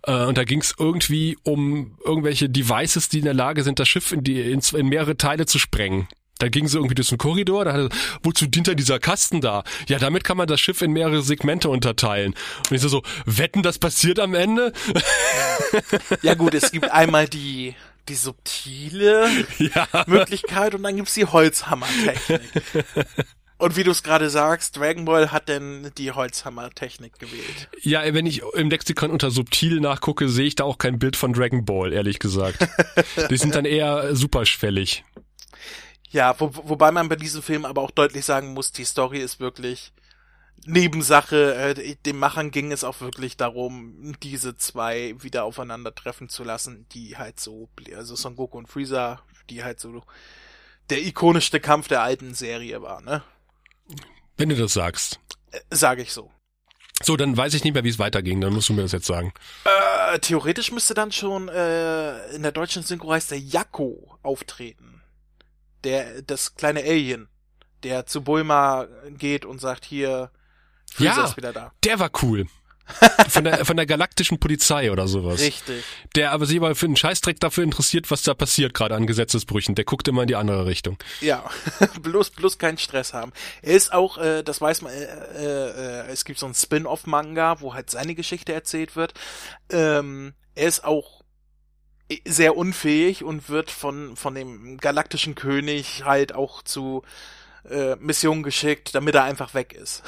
[0.04, 3.90] Äh, und da ging es irgendwie um irgendwelche Devices, die in der Lage sind, das
[3.90, 6.08] Schiff in, die, in, in mehrere Teile zu sprengen.
[6.40, 7.90] Da ging sie irgendwie durch den Korridor, da hatte,
[8.22, 9.64] wozu dient da dieser Kasten da?
[9.88, 12.34] Ja, damit kann man das Schiff in mehrere Segmente unterteilen.
[12.70, 14.74] Und ich so, so wetten, das passiert am Ende?
[16.22, 17.76] Ja gut, es gibt einmal die
[18.10, 19.88] die subtile ja.
[20.08, 22.86] Möglichkeit und dann gibt's die Holzhammer-Technik.
[23.60, 27.70] Und wie du es gerade sagst, Dragon Ball hat denn die Holzhammer-Technik gewählt.
[27.82, 31.32] Ja, wenn ich im Lexikon unter subtil nachgucke, sehe ich da auch kein Bild von
[31.32, 32.68] Dragon Ball, ehrlich gesagt.
[33.30, 35.06] die sind dann eher superschwellig.
[36.10, 39.40] Ja, wo, wobei man bei diesem Film aber auch deutlich sagen muss, die Story ist
[39.40, 39.94] wirklich
[40.66, 41.56] Nebensache.
[41.56, 47.18] Äh, dem Machern ging es auch wirklich darum, diese zwei wieder aufeinandertreffen zu lassen, die
[47.18, 50.04] halt so, also Son Goku und Freezer, die halt so
[50.90, 53.24] der ikonischste Kampf der alten Serie war, ne?
[54.38, 55.20] Wenn du das sagst.
[55.52, 56.32] Äh, sage ich so.
[57.02, 58.40] So, dann weiß ich nicht mehr, wie es weiterging.
[58.40, 59.34] Dann musst du mir das jetzt sagen.
[59.66, 65.02] Äh, theoretisch müsste dann schon äh, in der deutschen Synchro heißt der Jakko auftreten.
[65.84, 67.28] Der, das kleine Alien,
[67.84, 70.32] der zu Bulma geht und sagt hier,
[70.94, 71.72] Freezer ja, ist wieder da.
[71.84, 72.48] Der war cool.
[73.30, 75.40] von der von der galaktischen Polizei oder sowas.
[75.40, 75.84] Richtig.
[76.16, 79.76] Der aber sich aber für einen Scheißdreck dafür interessiert, was da passiert gerade an Gesetzesbrüchen.
[79.76, 80.98] Der guckt immer in die andere Richtung.
[81.22, 81.50] Ja,
[82.02, 83.32] bloß bloß keinen Stress haben.
[83.62, 87.74] Er ist auch, äh, das weiß man, äh, äh, es gibt so ein Spin-off-Manga, wo
[87.74, 89.14] halt seine Geschichte erzählt wird.
[89.70, 91.24] Ähm, er ist auch
[92.26, 97.04] sehr unfähig und wird von von dem galaktischen König halt auch zu
[97.70, 100.04] äh, Mission geschickt, damit er einfach weg ist.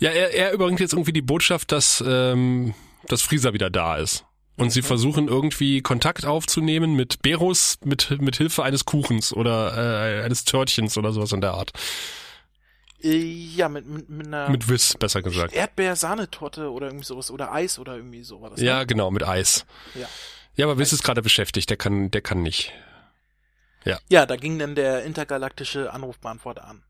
[0.00, 2.74] ja, er, er übrigens jetzt irgendwie die Botschaft, dass, ähm,
[3.08, 4.24] dass Freezer wieder da ist.
[4.56, 4.86] Und sie mhm.
[4.86, 10.98] versuchen irgendwie Kontakt aufzunehmen mit Berus mit, mit Hilfe eines Kuchens oder äh, eines Törtchens
[10.98, 11.72] oder sowas in der Art.
[13.02, 14.50] Äh, ja, mit, mit, mit einer.
[14.50, 15.54] Mit Wiss, besser gesagt.
[15.54, 17.30] Erdbeer-Sahnetorte oder irgendwie sowas.
[17.30, 18.58] Oder Eis oder irgendwie sowas.
[18.58, 18.64] Ne?
[18.64, 19.64] Ja, genau, mit Eis.
[19.94, 20.08] Ja.
[20.54, 22.72] Ja, aber Wiss ist gerade beschäftigt, der kann, der kann nicht.
[23.84, 23.98] Ja.
[24.08, 26.82] Ja, da ging dann der intergalaktische Anrufbeantworter an.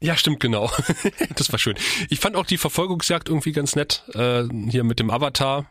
[0.00, 0.70] Ja, stimmt, genau.
[1.36, 1.76] das war schön.
[2.08, 5.70] Ich fand auch die Verfolgungsjagd irgendwie ganz nett, äh, hier mit dem Avatar,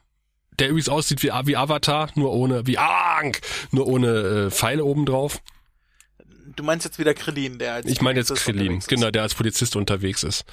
[0.60, 5.06] der übrigens aussieht wie, wie Avatar, nur ohne, wie Ank, nur ohne äh, Pfeile oben
[5.06, 5.42] drauf.
[6.56, 9.76] Du meinst jetzt wieder Krillin, der als Ich meine jetzt Krillin, genau, der als Polizist
[9.76, 10.46] unterwegs ist.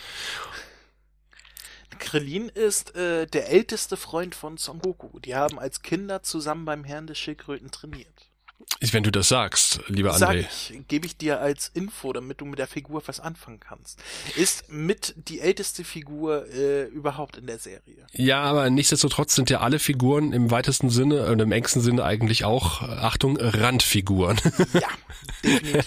[1.99, 5.19] Krillin ist äh, der älteste Freund von Son Goku.
[5.19, 8.31] Die haben als Kinder zusammen beim Herrn des Schildkröten trainiert.
[8.93, 10.19] Wenn du das sagst, lieber André.
[10.19, 13.99] Sag ich, gebe ich dir als Info, damit du mit der Figur was anfangen kannst.
[14.37, 18.07] Ist mit die älteste Figur äh, überhaupt in der Serie.
[18.13, 22.45] Ja, aber nichtsdestotrotz sind ja alle Figuren im weitesten Sinne und im engsten Sinne eigentlich
[22.45, 24.41] auch, Achtung, Randfiguren.
[24.73, 24.89] Ja,
[25.43, 25.87] definitiv.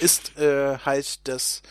[0.00, 1.62] Ist äh, halt das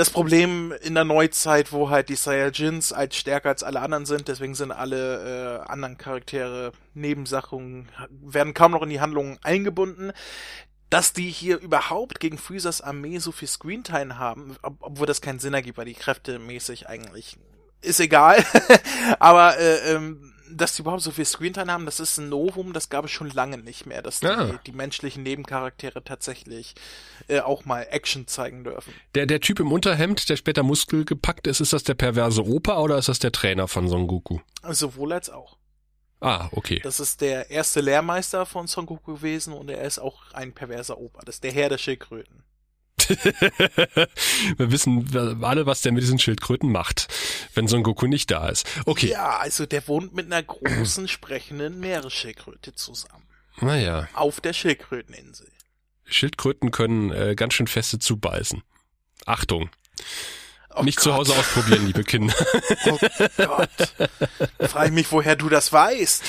[0.00, 4.28] das Problem in der Neuzeit, wo halt die Saiyajins als stärker als alle anderen sind,
[4.28, 10.12] deswegen sind alle äh, anderen Charaktere Nebensachen, werden kaum noch in die Handlungen eingebunden.
[10.88, 15.38] Dass die hier überhaupt gegen Freezers Armee so viel Screentime haben, ob, obwohl das keinen
[15.38, 17.38] Sinn ergibt, weil die Kräfte mäßig eigentlich
[17.80, 18.44] ist egal.
[19.20, 22.88] Aber äh, ähm, dass die überhaupt so viel Screentime haben, das ist ein Novum, das
[22.88, 24.58] gab es schon lange nicht mehr, dass die, ja.
[24.66, 26.74] die menschlichen Nebencharaktere tatsächlich
[27.28, 28.92] äh, auch mal Action zeigen dürfen.
[29.14, 32.98] Der, der Typ im Unterhemd, der später muskelgepackt ist, ist das der perverse Opa oder
[32.98, 34.38] ist das der Trainer von Son Goku?
[34.68, 35.56] Sowohl als auch.
[36.20, 36.80] Ah, okay.
[36.82, 40.98] Das ist der erste Lehrmeister von Son Goku gewesen und er ist auch ein perverser
[40.98, 41.22] Opa.
[41.24, 42.44] Das ist der Herr der Schildkröten.
[43.08, 47.08] Wir wissen alle, was der mit diesen Schildkröten macht,
[47.54, 48.66] wenn Son Goku nicht da ist.
[48.84, 49.08] Okay.
[49.08, 53.26] Ja, also der wohnt mit einer großen sprechenden Meeresschildkröte zusammen.
[53.60, 54.08] Naja.
[54.14, 55.48] Auf der Schildkröteninsel.
[56.04, 58.62] Schildkröten können äh, ganz schön feste zubeißen.
[59.26, 59.70] Achtung.
[60.74, 61.04] Oh nicht Gott.
[61.04, 62.34] zu Hause ausprobieren, liebe Kinder.
[62.86, 62.98] Oh
[63.36, 63.70] Gott.
[64.70, 66.22] Frage ich mich, woher du das weißt.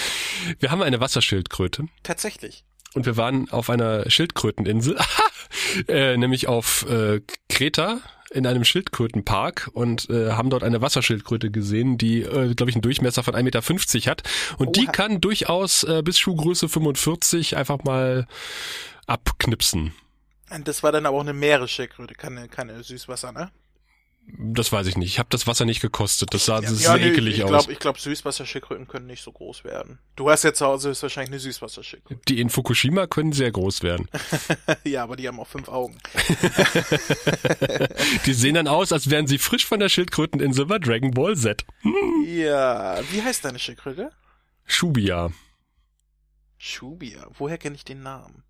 [0.59, 2.65] Wir haben eine Wasserschildkröte Tatsächlich.
[2.93, 4.97] und wir waren auf einer Schildkröteninsel,
[5.87, 7.99] äh, nämlich auf äh, Kreta
[8.31, 12.81] in einem Schildkrötenpark und äh, haben dort eine Wasserschildkröte gesehen, die, äh, glaube ich, einen
[12.81, 14.23] Durchmesser von 1,50 Meter hat.
[14.57, 14.91] Und die Oha.
[14.91, 18.27] kann durchaus äh, bis Schuhgröße 45 einfach mal
[19.05, 19.93] abknipsen.
[20.49, 23.51] Und das war dann aber auch eine Meeresschildkröte, keine, keine Süßwasser, ne?
[24.27, 25.09] Das weiß ich nicht.
[25.09, 26.33] Ich habe das Wasser nicht gekostet.
[26.33, 27.49] Das sah Ja, sehr nee, ekelig ich aus.
[27.49, 29.99] glaub, Ich glaube, Süßwasserschildkröten können nicht so groß werden.
[30.15, 32.21] Du hast ja zu Hause höchstwahrscheinlich eine Süßwasserschildkröte.
[32.27, 34.07] Die in Fukushima können sehr groß werden.
[34.83, 35.97] ja, aber die haben auch fünf Augen.
[38.25, 41.65] Die sehen dann aus, als wären sie frisch von der Schildkröteninsel bei Dragon Ball Z.
[42.25, 44.11] Ja, wie heißt deine Schildkröte?
[44.65, 45.31] Shubia.
[46.57, 47.27] Shubia.
[47.37, 48.43] Woher kenne ich den Namen?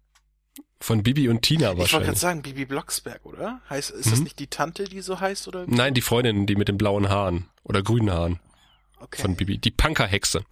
[0.81, 2.19] Von Bibi und Tina Ich wollte gerade wahrscheinlich.
[2.19, 3.61] sagen, Bibi Blocksberg, oder?
[3.69, 4.23] Heißt, ist das Mhm.
[4.25, 5.65] nicht die Tante, die so heißt, oder?
[5.67, 8.39] Nein, die Freundin, die mit den blauen Haaren oder grünen Haaren
[8.99, 9.21] Okay.
[9.21, 9.57] von Bibi.
[9.59, 10.43] Die Punkerhexe.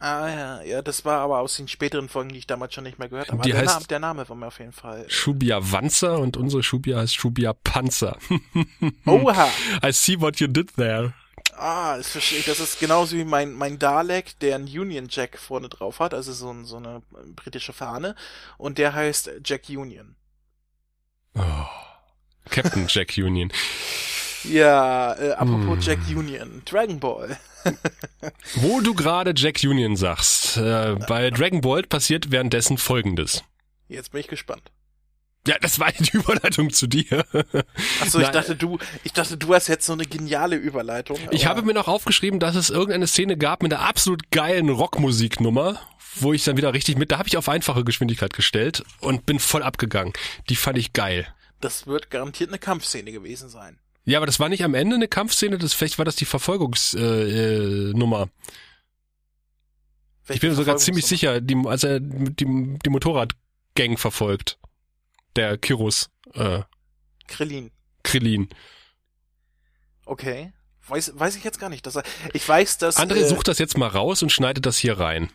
[0.00, 2.98] Ah ja, ja, das war aber aus den späteren Folgen, die ich damals schon nicht
[2.98, 3.40] mehr gehört habe.
[3.42, 5.04] Die Aber der, heißt- Name, der Name war mir auf jeden Fall.
[5.08, 8.18] Shubia Wanzer und unsere Shubia heißt Shubia Panzer.
[9.06, 9.48] Oha!
[9.82, 11.14] I see what you did there.
[11.56, 12.46] Ah, das verstehe ich.
[12.46, 16.32] Das ist genauso wie mein, mein Dalek, der einen Union Jack vorne drauf hat, also
[16.32, 17.02] so, ein, so eine
[17.36, 18.14] britische Fahne.
[18.58, 20.16] Und der heißt Jack Union.
[21.34, 21.40] Oh.
[22.50, 23.52] Captain Jack Union.
[24.44, 25.80] Ja, äh, apropos Hm.
[25.80, 26.62] Jack Union.
[26.66, 27.38] Dragon Ball.
[28.56, 33.42] Wo du gerade Jack Union sagst, äh, bei Dragon Ball passiert währenddessen folgendes.
[33.88, 34.70] Jetzt bin ich gespannt.
[35.46, 37.24] Ja, das war die Überleitung zu dir.
[38.00, 41.18] Achso, ich dachte, du, ich dachte, du hast jetzt so eine geniale Überleitung.
[41.30, 45.78] Ich habe mir noch aufgeschrieben, dass es irgendeine Szene gab mit einer absolut geilen Rockmusiknummer,
[46.16, 49.38] wo ich dann wieder richtig mit, da habe ich auf einfache Geschwindigkeit gestellt und bin
[49.38, 50.12] voll abgegangen.
[50.48, 51.26] Die fand ich geil.
[51.60, 53.78] Das wird garantiert eine Kampfszene gewesen sein.
[54.06, 57.90] Ja, aber das war nicht am Ende eine Kampfszene, das vielleicht war das die Verfolgungsnummer.
[57.92, 58.28] Äh, Nummer.
[60.28, 64.58] Ich bin mir sogar ziemlich sicher, die, als er die, die Motorradgang verfolgt.
[65.36, 66.60] Der Kyrus, äh,
[67.26, 67.70] Krillin.
[68.02, 68.48] Krillin.
[70.06, 70.52] Okay.
[70.86, 71.86] Weiß, weiß ich jetzt gar nicht.
[71.86, 72.02] Dass er,
[72.34, 72.98] ich weiß, dass.
[72.98, 75.30] André äh, sucht das jetzt mal raus und schneidet das hier rein.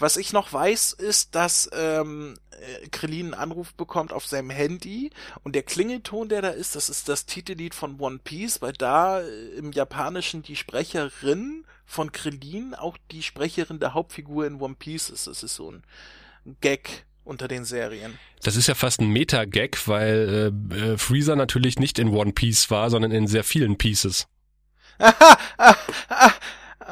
[0.00, 5.10] Was ich noch weiß, ist, dass ähm, äh, Krillin einen Anruf bekommt auf seinem Handy
[5.44, 9.20] und der Klingelton, der da ist, das ist das Titellied von One Piece, weil da
[9.20, 9.26] äh,
[9.58, 15.26] im Japanischen die Sprecherin von Krillin auch die Sprecherin der Hauptfigur in One Piece ist.
[15.26, 15.82] Das ist so ein
[16.62, 18.18] Gag unter den Serien.
[18.42, 22.70] Das ist ja fast ein Meta-Gag, weil äh, äh, Freezer natürlich nicht in One Piece
[22.70, 24.28] war, sondern in sehr vielen Pieces.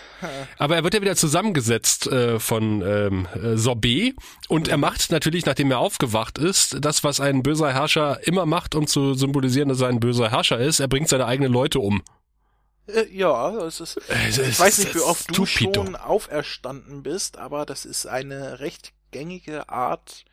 [0.59, 4.15] Aber er wird ja wieder zusammengesetzt äh, von ähm, äh, Sorbet
[4.49, 8.75] und er macht natürlich, nachdem er aufgewacht ist, das, was ein böser Herrscher immer macht,
[8.75, 10.81] um zu symbolisieren, dass er ein böser Herrscher ist.
[10.81, 12.03] Er bringt seine eigenen Leute um.
[12.87, 13.97] Äh, ja, es ist.
[14.09, 15.85] Es Ich ist- weiß nicht, wie es oft du stupido.
[15.85, 20.25] schon auferstanden bist, aber das ist eine recht gängige Art,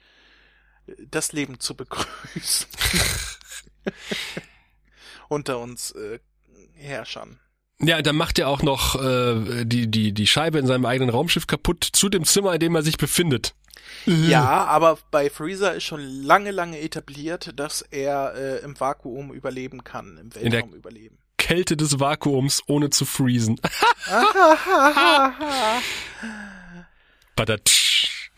[1.10, 2.68] das Leben zu begrüßen.
[5.30, 6.20] Unter uns äh,
[6.74, 7.40] Herrschern.
[7.84, 11.48] Ja, dann macht er auch noch äh, die, die, die Scheibe in seinem eigenen Raumschiff
[11.48, 13.54] kaputt zu dem Zimmer, in dem er sich befindet.
[14.06, 19.84] Ja, aber bei Freezer ist schon lange, lange etabliert, dass er äh, im Vakuum überleben
[19.84, 21.18] kann, im In der- Weltraum überleben.
[21.38, 23.60] Kälte des Vakuums, ohne zu freezen.
[27.36, 28.30] Badatsch.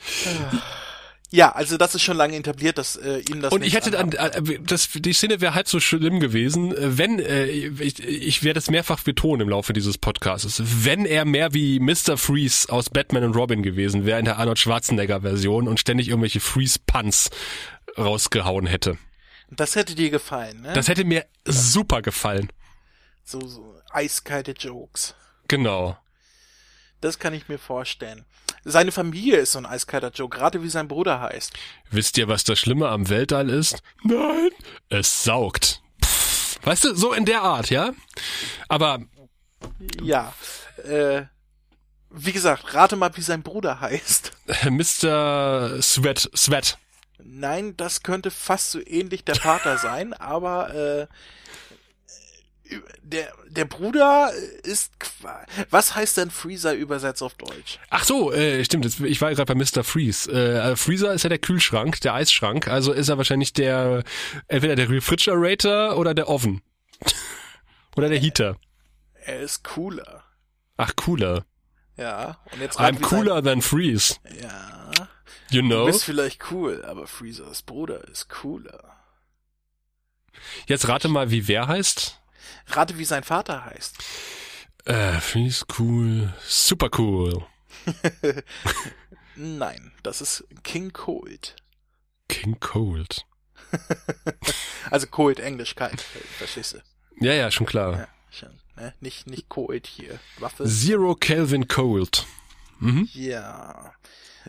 [1.33, 4.13] Ja, also das ist schon lange etabliert, dass äh, ihm das Und ich hätte dann,
[4.13, 8.43] anhaben äh, das, die Szene wäre halb so schlimm gewesen, äh, wenn, äh, ich, ich
[8.43, 12.17] werde es mehrfach betonen im Laufe dieses Podcasts, wenn er mehr wie Mr.
[12.17, 16.39] Freeze aus Batman und Robin gewesen wäre in der Arnold Schwarzenegger Version und ständig irgendwelche
[16.39, 17.31] Freeze-Punts
[17.97, 18.99] rausgehauen hätte.
[19.49, 20.73] Das hätte dir gefallen, ne?
[20.73, 22.49] Das hätte mir super gefallen.
[23.23, 25.15] so, so eiskalte Jokes.
[25.47, 25.97] Genau.
[27.01, 28.23] Das kann ich mir vorstellen.
[28.65, 31.51] Seine Familie ist so ein eiskalter Joke, gerade wie sein Bruder heißt.
[31.91, 33.81] Wisst ihr, was das Schlimme am Weltall ist?
[34.03, 34.49] Nein,
[34.89, 35.81] es saugt.
[36.03, 37.91] Pff, weißt du, so in der Art, ja?
[38.69, 38.99] Aber
[40.01, 40.33] Ja,
[40.85, 41.23] äh,
[42.09, 44.31] Wie gesagt, rate mal, wie sein Bruder heißt.
[44.69, 45.81] Mr.
[45.81, 46.77] Sweat, Sweat.
[47.25, 51.07] Nein, das könnte fast so ähnlich der Vater sein, aber äh,
[53.01, 54.31] der, der Bruder
[54.63, 54.91] ist.
[55.69, 57.79] Was heißt denn Freezer übersetzt auf Deutsch?
[57.89, 58.85] Ach so, äh, stimmt.
[59.01, 59.83] Ich war gerade bei Mr.
[59.83, 60.31] Freeze.
[60.31, 62.67] Äh, Freezer ist ja der Kühlschrank, der Eisschrank.
[62.67, 64.03] Also ist er wahrscheinlich der
[64.47, 66.61] entweder der Refrigerator oder der Oven.
[67.95, 68.57] oder der Heater.
[69.13, 70.23] Er ist cooler.
[70.77, 71.45] Ach, cooler.
[71.97, 72.39] Ja.
[72.51, 74.15] Und jetzt I'm cooler than Freeze.
[74.41, 74.91] Ja.
[75.51, 75.85] You know?
[75.85, 78.95] Du bist vielleicht cool, aber Freezers Bruder ist cooler.
[80.67, 82.22] Jetzt rate mal, wie wer heißt?
[82.67, 83.97] Rate, wie sein Vater heißt.
[84.85, 86.33] Äh, Freeze cool.
[86.45, 87.45] Super cool.
[89.35, 91.55] Nein, das ist King Cold.
[92.27, 93.25] King Cold.
[94.91, 97.25] also Cold, Englisch kalt, verstehst du?
[97.25, 97.97] Ja, ja, schon klar.
[97.97, 98.93] Ja, schon, ne?
[98.99, 100.19] Nicht, nicht Cold hier.
[100.37, 100.65] Waffe.
[100.65, 102.25] Zero Kelvin Cold.
[102.79, 103.09] Mhm.
[103.13, 103.93] Ja.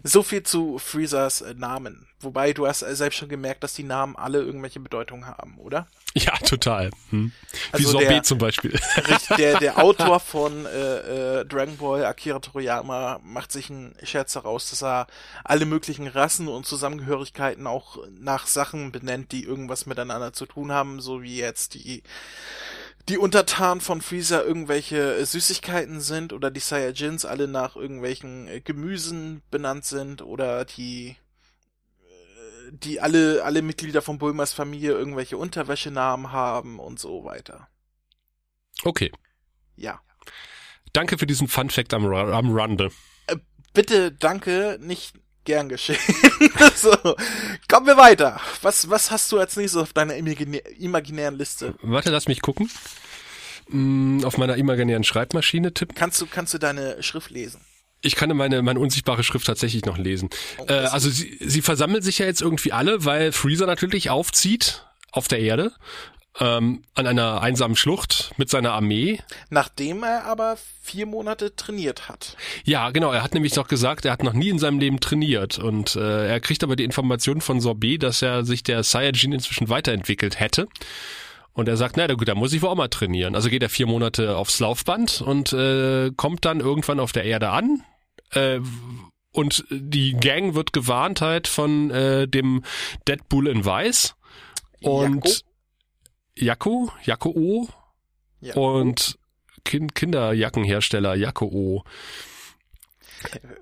[0.02, 2.06] So viel zu Freezers äh, Namen.
[2.20, 5.86] Wobei du hast äh, selbst schon gemerkt, dass die Namen alle irgendwelche Bedeutung haben, oder?
[6.14, 6.90] Ja, total.
[7.10, 7.32] Hm.
[7.52, 8.78] Wie also Sorbet der, zum Beispiel.
[9.36, 14.70] Der, der Autor von äh, äh, Dragon Ball, Akira Toriyama, macht sich einen Scherz daraus,
[14.70, 15.06] dass er
[15.42, 21.00] alle möglichen Rassen und Zusammengehörigkeiten auch nach Sachen benennt, die irgendwas miteinander zu tun haben,
[21.00, 22.02] so wie jetzt die
[23.08, 29.42] die Untertanen von Freezer irgendwelche Süßigkeiten sind oder die Saiyajins alle nach irgendwelchen äh, Gemüsen
[29.50, 31.16] benannt sind oder die
[32.00, 37.68] äh, die alle alle Mitglieder von Bulmas Familie irgendwelche Unterwäschenamen haben und so weiter.
[38.84, 39.12] Okay.
[39.76, 40.00] Ja.
[40.92, 42.90] Danke für diesen Fun Fact am, am Rande.
[43.26, 43.36] Äh,
[43.72, 45.98] bitte, danke, nicht gern geschehen.
[46.74, 46.92] so,
[47.68, 48.40] kommen wir weiter.
[48.62, 51.74] Was, was hast du als nächstes auf deiner imaginären Liste?
[51.82, 52.70] Warte, lass mich gucken.
[53.70, 55.94] Hm, auf meiner imaginären Schreibmaschine tippen.
[55.94, 57.60] Kannst du, kannst du deine Schrift lesen?
[58.02, 60.28] Ich kann meine, meine unsichtbare Schrift tatsächlich noch lesen.
[60.58, 64.84] Oh, äh, also sie, sie versammeln sich ja jetzt irgendwie alle, weil Freezer natürlich aufzieht
[65.10, 65.72] auf der Erde
[66.40, 69.20] ähm, an einer einsamen Schlucht mit seiner Armee.
[69.50, 72.36] Nachdem er aber vier Monate trainiert hat.
[72.64, 73.12] Ja, genau.
[73.12, 76.28] Er hat nämlich noch gesagt, er hat noch nie in seinem Leben trainiert und äh,
[76.28, 80.66] er kriegt aber die Information von Sorbet, dass er sich der Saiyajin inzwischen weiterentwickelt hätte.
[81.52, 83.36] Und er sagt, na gut, da muss ich wohl auch mal trainieren.
[83.36, 87.50] Also geht er vier Monate aufs Laufband und äh, kommt dann irgendwann auf der Erde
[87.50, 87.82] an.
[88.32, 88.58] Äh,
[89.30, 92.64] und die Gang wird gewarnt halt von äh, dem
[93.06, 94.16] Deadpool in Weiß.
[94.80, 95.44] Und
[96.36, 97.68] Jakko, Jakko O
[98.40, 98.54] ja.
[98.54, 99.18] und
[99.64, 101.84] kind Kinderjackenhersteller Jakko O.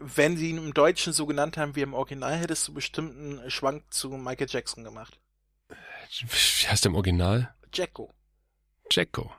[0.01, 3.51] Wenn sie ihn im Deutschen so genannt haben wie im Original, hättest du bestimmt einen
[3.51, 5.21] Schwank zu Michael Jackson gemacht.
[6.11, 7.55] Wie heißt der im Original?
[7.73, 8.13] Jacko.
[8.91, 9.33] Jacko.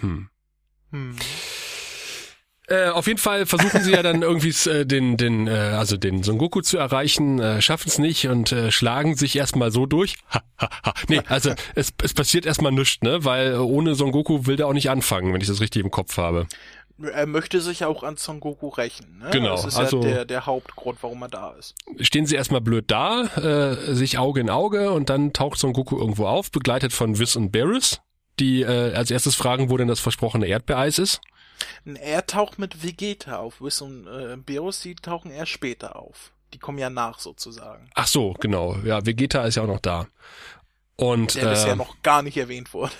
[0.00, 0.28] Hm.
[0.90, 1.16] Hm.
[2.74, 6.22] Äh, auf jeden Fall versuchen sie ja dann irgendwie äh, den, den, äh, also den
[6.22, 10.16] Son Goku zu erreichen, äh, schaffen es nicht und äh, schlagen sich erstmal so durch.
[10.32, 10.94] Ha, ha, ha.
[11.08, 13.24] Nee, also es, es passiert erstmal nichts, ne?
[13.24, 16.16] Weil ohne Son Goku will der auch nicht anfangen, wenn ich das richtig im Kopf
[16.16, 16.46] habe.
[17.02, 19.18] Er möchte sich auch an Son Goku rächen.
[19.18, 19.30] Ne?
[19.30, 19.56] Genau.
[19.56, 21.74] Das ist also ja der, der Hauptgrund, warum er da ist.
[22.00, 25.98] Stehen sie erstmal blöd da, äh, sich Auge in Auge und dann taucht Son Goku
[25.98, 28.00] irgendwo auf, begleitet von Whis und Barris,
[28.38, 31.20] die äh, als erstes fragen, wo denn das versprochene Erdbeereis ist.
[31.84, 33.60] Er taucht mit Vegeta auf.
[33.60, 36.32] Whis und äh, Beerus, die tauchen erst später auf.
[36.52, 37.88] Die kommen ja nach sozusagen.
[37.94, 38.76] Ach so, genau.
[38.84, 40.06] Ja, Vegeta ist ja auch noch da.
[40.96, 42.92] Und, der bisher äh, noch gar nicht erwähnt wurde.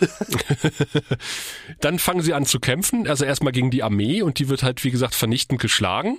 [1.80, 3.06] dann fangen sie an zu kämpfen.
[3.06, 6.18] Also erstmal gegen die Armee und die wird halt, wie gesagt, vernichtend geschlagen.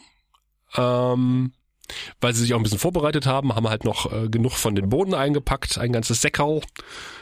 [0.78, 1.52] Ähm,
[2.22, 4.90] weil sie sich auch ein bisschen vorbereitet haben, haben halt noch äh, genug von den
[4.90, 6.62] Boden eingepackt, ein ganzes Säckerl.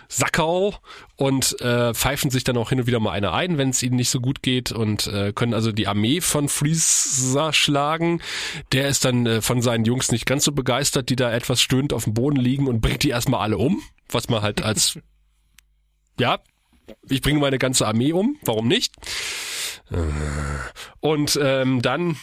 [0.07, 0.73] Sackerl
[1.15, 3.95] und äh, pfeifen sich dann auch hin und wieder mal eine ein, wenn es ihnen
[3.95, 8.21] nicht so gut geht und äh, können also die Armee von Freezer schlagen.
[8.71, 11.93] Der ist dann äh, von seinen Jungs nicht ganz so begeistert, die da etwas stöhnt
[11.93, 14.99] auf dem Boden liegen und bringt die erstmal alle um, was man halt als
[16.19, 16.39] ja,
[17.09, 18.93] ich bringe meine ganze Armee um, warum nicht?
[19.91, 19.97] Äh,
[20.99, 22.17] und ähm, dann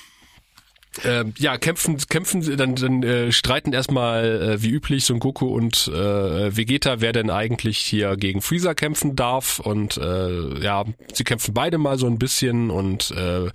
[1.05, 5.89] äh, ja, kämpfen, kämpfen, dann, dann äh, streiten erstmal äh, wie üblich Son Goku und
[5.89, 9.61] äh, Vegeta, wer denn eigentlich hier gegen Freezer kämpfen darf.
[9.61, 13.51] Und äh, ja, sie kämpfen beide mal so ein bisschen und äh,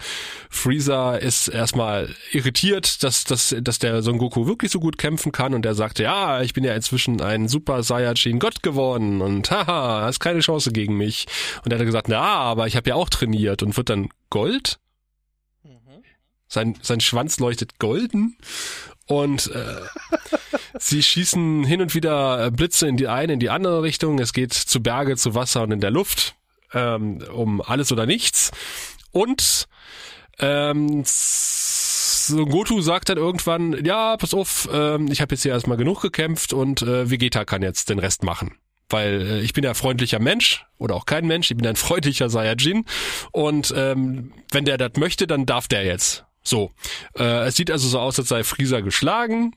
[0.50, 5.54] Freezer ist erstmal irritiert, dass, dass, dass der Son Goku wirklich so gut kämpfen kann
[5.54, 10.04] und er sagte, ja, ich bin ja inzwischen ein Super Saiyajin Gott geworden und haha,
[10.04, 11.26] hast keine Chance gegen mich.
[11.66, 14.80] Und er hat gesagt, na, aber ich habe ja auch trainiert und wird dann Gold
[16.48, 18.38] sein, sein Schwanz leuchtet golden
[19.08, 19.82] und äh,
[20.80, 24.20] sie schießen hin und wieder Blitze in die eine, in die andere Richtung.
[24.20, 26.36] Es geht zu Berge, zu Wasser und in der Luft
[26.74, 28.52] ähm, um alles oder nichts.
[29.12, 29.68] Und
[30.38, 35.78] Ähm, Son Goku sagt dann irgendwann, ja, pass auf, ähm, ich habe jetzt hier erstmal
[35.78, 38.56] genug gekämpft und äh, Vegeta kann jetzt den Rest machen.
[38.90, 42.30] Weil äh, ich bin ja freundlicher Mensch oder auch kein Mensch, ich bin ein freundlicher
[42.30, 42.84] Saiyajin
[43.32, 46.26] und ähm, wenn der das möchte, dann darf der jetzt.
[46.46, 46.72] So,
[47.18, 49.56] äh, es sieht also so aus, als sei Freezer geschlagen.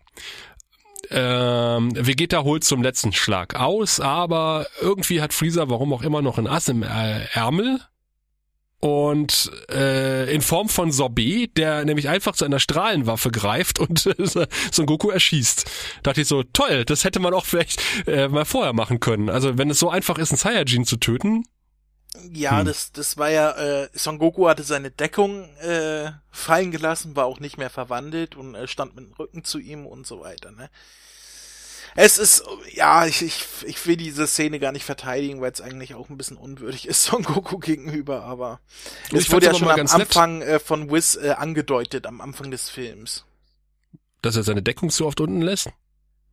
[1.10, 6.38] Ähm, Vegeta holt zum letzten Schlag aus, aber irgendwie hat Freezer, warum auch immer, noch
[6.38, 7.80] ein Ass im äh, Ärmel
[8.80, 13.98] und äh, in Form von Sorbet, der nämlich einfach zu einer Strahlenwaffe greift und
[14.70, 15.64] Son Goku erschießt.
[15.64, 19.30] Da dachte ich so, toll, das hätte man auch vielleicht äh, mal vorher machen können.
[19.30, 21.44] Also wenn es so einfach ist, einen Saiyajin zu töten.
[22.32, 22.66] Ja, hm.
[22.66, 27.40] das, das war ja, äh, Son Goku hatte seine Deckung äh, fallen gelassen, war auch
[27.40, 30.70] nicht mehr verwandelt und äh, stand mit dem Rücken zu ihm und so weiter, ne?
[32.00, 32.44] es ist,
[32.74, 36.16] ja, ich, ich, ich will diese Szene gar nicht verteidigen, weil es eigentlich auch ein
[36.16, 38.60] bisschen unwürdig ist Son Goku gegenüber, aber
[39.12, 42.68] es ich wurde ja schon am Anfang äh, von Wiz äh, angedeutet, am Anfang des
[42.68, 43.24] Films.
[44.22, 45.70] Dass er seine Deckung zu oft unten lässt?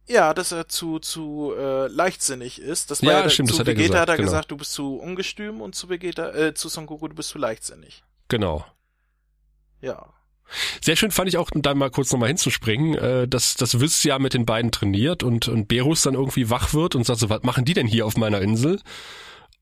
[0.08, 2.92] Ja, dass er zu zu äh, leichtsinnig ist.
[2.92, 4.28] Das war ja, ja stimmt, zu das hat Vegeta er gesagt, hat er genau.
[4.28, 7.40] gesagt, du bist zu ungestüm und zu Vegeta, äh, zu Son Goku, du bist zu
[7.40, 8.04] leichtsinnig.
[8.28, 8.66] Genau.
[9.82, 10.14] Ja.
[10.82, 14.20] Sehr schön fand ich auch, da mal kurz nochmal hinzuspringen, äh, dass das Wiss ja
[14.20, 17.42] mit den beiden trainiert und, und Berus dann irgendwie wach wird und sagt so, was
[17.42, 18.80] machen die denn hier auf meiner Insel?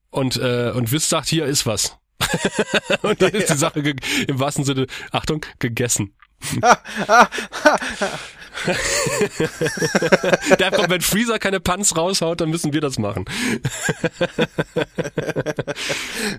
[0.10, 1.98] Und, äh, und Wiss sagt, hier ist was.
[3.02, 6.14] und dann ist die Sache im wahrsten Sinne, Achtung, gegessen.
[10.58, 13.26] da kommt, wenn Freezer keine Panz raushaut, dann müssen wir das machen.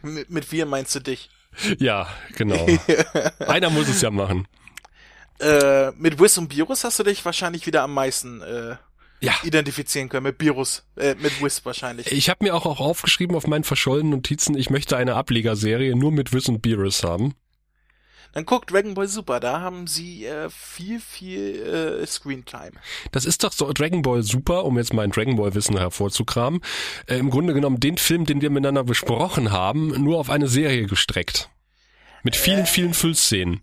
[0.03, 1.31] mit, mit wir meinst du dich?
[1.79, 2.67] Ja, genau.
[3.39, 4.47] Einer muss es ja machen.
[5.41, 8.77] Äh, mit Wiz und Virus hast du dich wahrscheinlich wieder am meisten äh,
[9.21, 9.33] ja.
[9.43, 10.25] identifizieren können.
[10.25, 12.11] Mit Virus, äh, mit Wiz wahrscheinlich.
[12.13, 16.13] Ich habe mir auch, auch aufgeschrieben auf meinen verschollenen Notizen, ich möchte eine Ablegerserie nur
[16.13, 17.35] mit Wiz und Beerus haben.
[18.35, 22.73] Dann guckt Dragon Ball Super, da haben sie äh, viel, viel äh, Screentime.
[23.13, 26.61] Das ist doch so Dragon Ball Super, um jetzt mein Dragon Ball Wissen hervorzukramen.
[27.07, 30.87] Äh, Im Grunde genommen den Film, den wir miteinander besprochen haben, nur auf eine Serie
[30.87, 31.49] gestreckt.
[32.25, 33.61] Mit vielen, äh, vielen Füllszenen.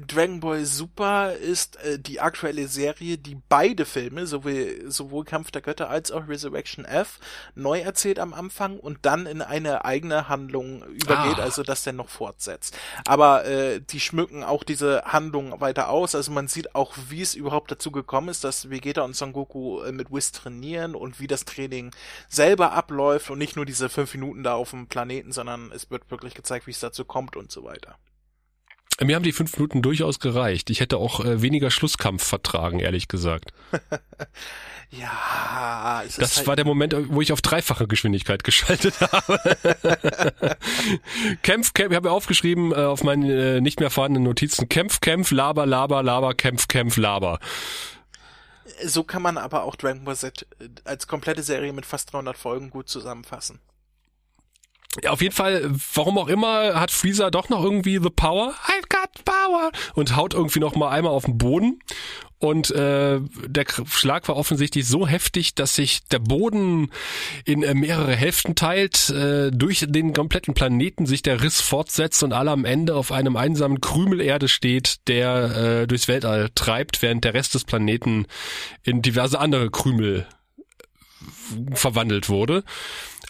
[0.00, 5.62] Dragon Ball Super ist äh, die aktuelle Serie, die beide Filme, sowohl, sowohl Kampf der
[5.62, 7.18] Götter als auch Resurrection F,
[7.54, 11.42] neu erzählt am Anfang und dann in eine eigene Handlung übergeht, ah.
[11.42, 12.76] also dass der noch fortsetzt.
[13.06, 17.34] Aber äh, die schmücken auch diese Handlung weiter aus, also man sieht auch, wie es
[17.34, 21.26] überhaupt dazu gekommen ist, dass Vegeta und Son Goku äh, mit Whis trainieren und wie
[21.26, 21.90] das Training
[22.28, 26.10] selber abläuft und nicht nur diese fünf Minuten da auf dem Planeten, sondern es wird
[26.10, 27.96] wirklich gezeigt, wie es dazu kommt und so weiter.
[29.04, 30.70] Mir haben die fünf Minuten durchaus gereicht.
[30.70, 33.52] Ich hätte auch äh, weniger Schlusskampf vertragen, ehrlich gesagt.
[34.90, 39.38] ja, es das halt war der Moment, wo ich auf dreifache Geschwindigkeit geschaltet habe.
[41.42, 45.30] Kämpf, Kämpf, ich habe aufgeschrieben äh, auf meinen äh, nicht mehr vorhandenen Notizen, Kämpf, Kämpf,
[45.30, 47.38] Laber, Laber, Laber, Kämpf, Kämpf, Laber.
[48.84, 52.36] So kann man aber auch Dragon Ball Z äh, als komplette Serie mit fast 300
[52.36, 53.60] Folgen gut zusammenfassen.
[55.00, 58.54] Ja, auf jeden Fall, warum auch immer, hat Freezer doch noch irgendwie the power.
[58.66, 59.70] I've got power.
[59.94, 61.78] Und haut irgendwie noch mal einmal auf den Boden.
[62.42, 66.90] Und äh, der Schlag war offensichtlich so heftig, dass sich der Boden
[67.44, 72.32] in äh, mehrere Hälften teilt, äh, durch den kompletten Planeten sich der Riss fortsetzt und
[72.32, 77.24] alle am Ende auf einem einsamen Krümel Erde steht, der äh, durchs Weltall treibt, während
[77.24, 78.26] der Rest des Planeten
[78.82, 80.26] in diverse andere Krümel
[80.58, 82.64] äh, verwandelt wurde.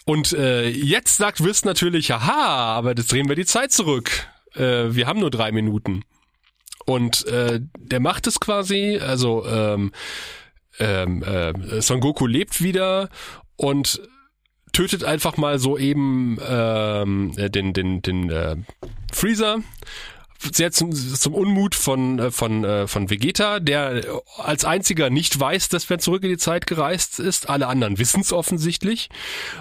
[0.05, 4.27] Und äh, jetzt sagt Wiss natürlich, haha, aber das drehen wir die Zeit zurück.
[4.55, 6.03] Äh, wir haben nur drei Minuten.
[6.85, 9.93] Und äh, der macht es quasi, also ähm,
[10.79, 13.09] ähm, äh, Son Goku lebt wieder
[13.55, 14.01] und
[14.73, 18.55] tötet einfach mal so eben ähm, den den den äh,
[19.13, 19.59] Freezer
[20.51, 25.69] sehr zum, zum Unmut von, äh, von, äh, von Vegeta, der als einziger nicht weiß,
[25.69, 27.49] dass wer zurück in die Zeit gereist ist.
[27.49, 29.09] Alle anderen wissen es offensichtlich.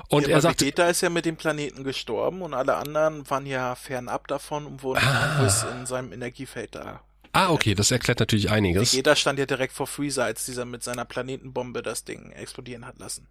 [0.09, 3.47] Und ja, er sagt, Vegeta ist ja mit dem Planeten gestorben und alle anderen waren
[3.47, 5.49] ja fernab davon und wurden ah.
[5.79, 7.01] in seinem Energiefeld da.
[7.33, 8.93] Ah, okay, das erklärt natürlich einiges.
[8.93, 12.99] Vegeta stand ja direkt vor Freezer, als dieser mit seiner Planetenbombe das Ding explodieren hat
[12.99, 13.27] lassen.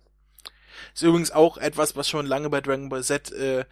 [0.93, 3.66] Ist übrigens auch etwas, was schon lange bei Dragon Ball Z äh,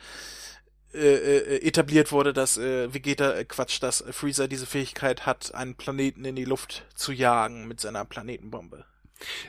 [0.94, 5.76] äh, äh, etabliert wurde, dass äh, Vegeta, äh, Quatsch, dass Freezer diese Fähigkeit hat, einen
[5.76, 8.86] Planeten in die Luft zu jagen mit seiner Planetenbombe.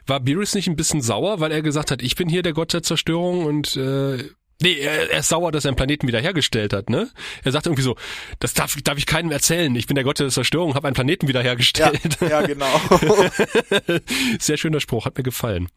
[0.07, 2.73] War Beerus nicht ein bisschen sauer, weil er gesagt hat, ich bin hier der Gott
[2.73, 4.29] der Zerstörung und äh,
[4.63, 7.09] Nee, er, er ist sauer, dass er einen Planeten wiederhergestellt hat, ne?
[7.43, 7.97] Er sagt irgendwie so,
[8.41, 9.75] das darf, darf ich keinem erzählen.
[9.75, 12.19] Ich bin der Gott der Zerstörung, habe einen Planeten wiederhergestellt.
[12.21, 12.69] Ja, ja genau.
[14.39, 15.69] Sehr schöner Spruch, hat mir gefallen.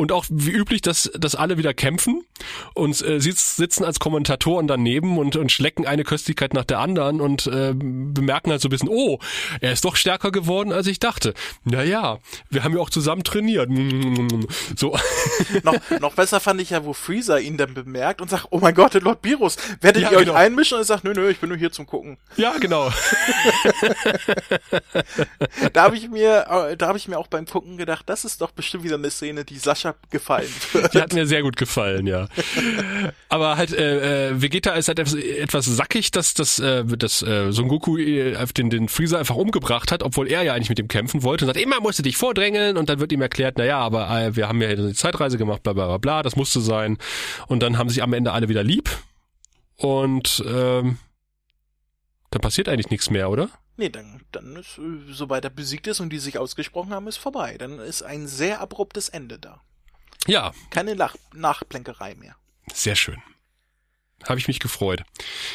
[0.00, 2.24] Und auch wie üblich, dass, dass alle wieder kämpfen
[2.72, 7.46] und äh, sitzen als Kommentatoren daneben und, und schlecken eine Köstlichkeit nach der anderen und
[7.48, 9.18] äh, bemerken halt so ein bisschen, oh,
[9.60, 11.34] er ist doch stärker geworden, als ich dachte.
[11.64, 13.68] Naja, wir haben ja auch zusammen trainiert.
[14.74, 14.96] So.
[15.64, 18.74] noch, noch besser fand ich ja, wo Freezer ihn dann bemerkt und sagt, oh mein
[18.74, 20.32] Gott, Lord Virus, werdet ja, ihr genau.
[20.32, 20.76] euch einmischen?
[20.76, 22.16] Und er sagt, nö, nö, ich bin nur hier zum Gucken.
[22.38, 22.90] Ja, genau.
[25.74, 28.40] da habe ich mir, äh, da habe ich mir auch beim Gucken gedacht, das ist
[28.40, 30.94] doch bestimmt wieder eine Szene, die Sascha gefallen wird.
[30.94, 32.28] Die hat mir sehr gut gefallen, ja.
[33.28, 37.68] Aber halt, äh, äh, Vegeta ist halt etwas, sackig, dass, dass, äh, dass äh, Son
[37.68, 41.22] Goku äh, den, den Freezer einfach umgebracht hat, obwohl er ja eigentlich mit ihm kämpfen
[41.22, 43.78] wollte und sagt, immer musst du dich vordrängeln und dann wird ihm erklärt, na ja,
[43.78, 46.98] aber äh, wir haben ja eine Zeitreise gemacht, bla bla bla bla, das musste sein.
[47.46, 48.90] Und dann haben sich am Ende alle wieder lieb
[49.76, 50.98] und ähm,
[52.30, 53.50] dann passiert eigentlich nichts mehr, oder?
[53.80, 57.16] Nee, dann, dann ist, äh, sobald er besiegt ist und die sich ausgesprochen haben, ist
[57.16, 57.56] vorbei.
[57.58, 59.62] Dann ist ein sehr abruptes Ende da.
[60.26, 60.52] Ja.
[60.70, 62.36] Keine Nach Nachplänkerei mehr.
[62.72, 63.22] Sehr schön.
[64.28, 65.02] Habe ich mich gefreut.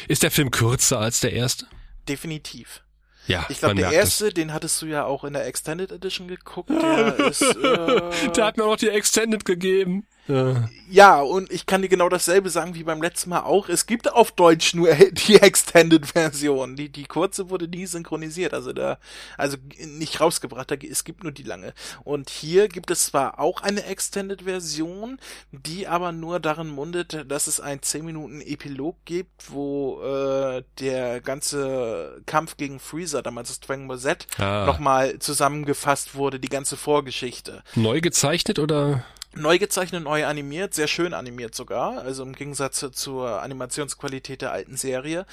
[0.08, 1.66] Ist der Film kürzer als der erste?
[2.08, 2.82] Definitiv.
[3.26, 4.34] Ja, ich glaube, der erste, das.
[4.34, 6.70] den hattest du ja auch in der Extended Edition geguckt.
[6.82, 10.06] Der ist, äh, der hat mir auch die Extended gegeben.
[10.28, 10.68] Ja.
[10.90, 13.68] ja, und ich kann dir genau dasselbe sagen wie beim letzten Mal auch.
[13.68, 14.92] Es gibt auf Deutsch nur
[15.28, 16.76] die Extended-Version.
[16.76, 18.98] Die, die kurze wurde nie synchronisiert, also da,
[19.38, 21.74] also nicht rausgebracht, da, es gibt nur die lange.
[22.04, 25.18] Und hier gibt es zwar auch eine Extended-Version,
[25.52, 31.20] die aber nur darin mundet, dass es ein 10 Minuten Epilog gibt, wo äh, der
[31.20, 34.66] ganze Kampf gegen Freezer, damals das Dragon Ball Z, ah.
[34.66, 37.62] nochmal zusammengefasst wurde, die ganze Vorgeschichte.
[37.74, 39.04] Neu gezeichnet oder?
[39.36, 44.76] Neu gezeichnet, neu animiert, sehr schön animiert sogar, also im Gegensatz zur Animationsqualität der alten
[44.76, 45.26] Serie.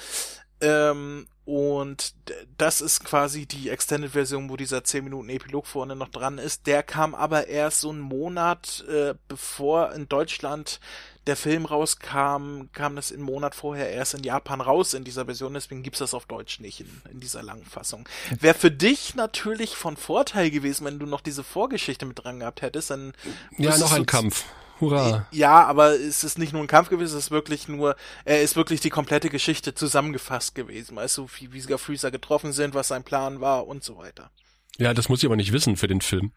[0.60, 2.14] Ähm, und
[2.56, 6.66] das ist quasi die Extended-Version, wo dieser 10 Minuten Epilog vorne noch dran ist.
[6.66, 10.80] Der kam aber erst so einen Monat äh, bevor in Deutschland
[11.26, 15.54] der Film rauskam, kam das einen Monat vorher erst in Japan raus in dieser Version,
[15.54, 18.08] deswegen gibt's das auf Deutsch nicht in, in dieser langen Fassung.
[18.40, 22.62] Wäre für dich natürlich von Vorteil gewesen, wenn du noch diese Vorgeschichte mit dran gehabt
[22.62, 23.12] hättest, dann
[23.56, 24.44] Ja, noch ein Kampf.
[24.80, 25.26] Hurra.
[25.30, 28.56] Ja, aber es ist nicht nur ein Kampf gewesen, es ist wirklich nur, er ist
[28.56, 32.88] wirklich die komplette Geschichte zusammengefasst gewesen, weißt du, wie, wie sie Freezer getroffen sind, was
[32.88, 34.30] sein Plan war und so weiter.
[34.78, 36.32] Ja, das muss ich aber nicht wissen für den Film.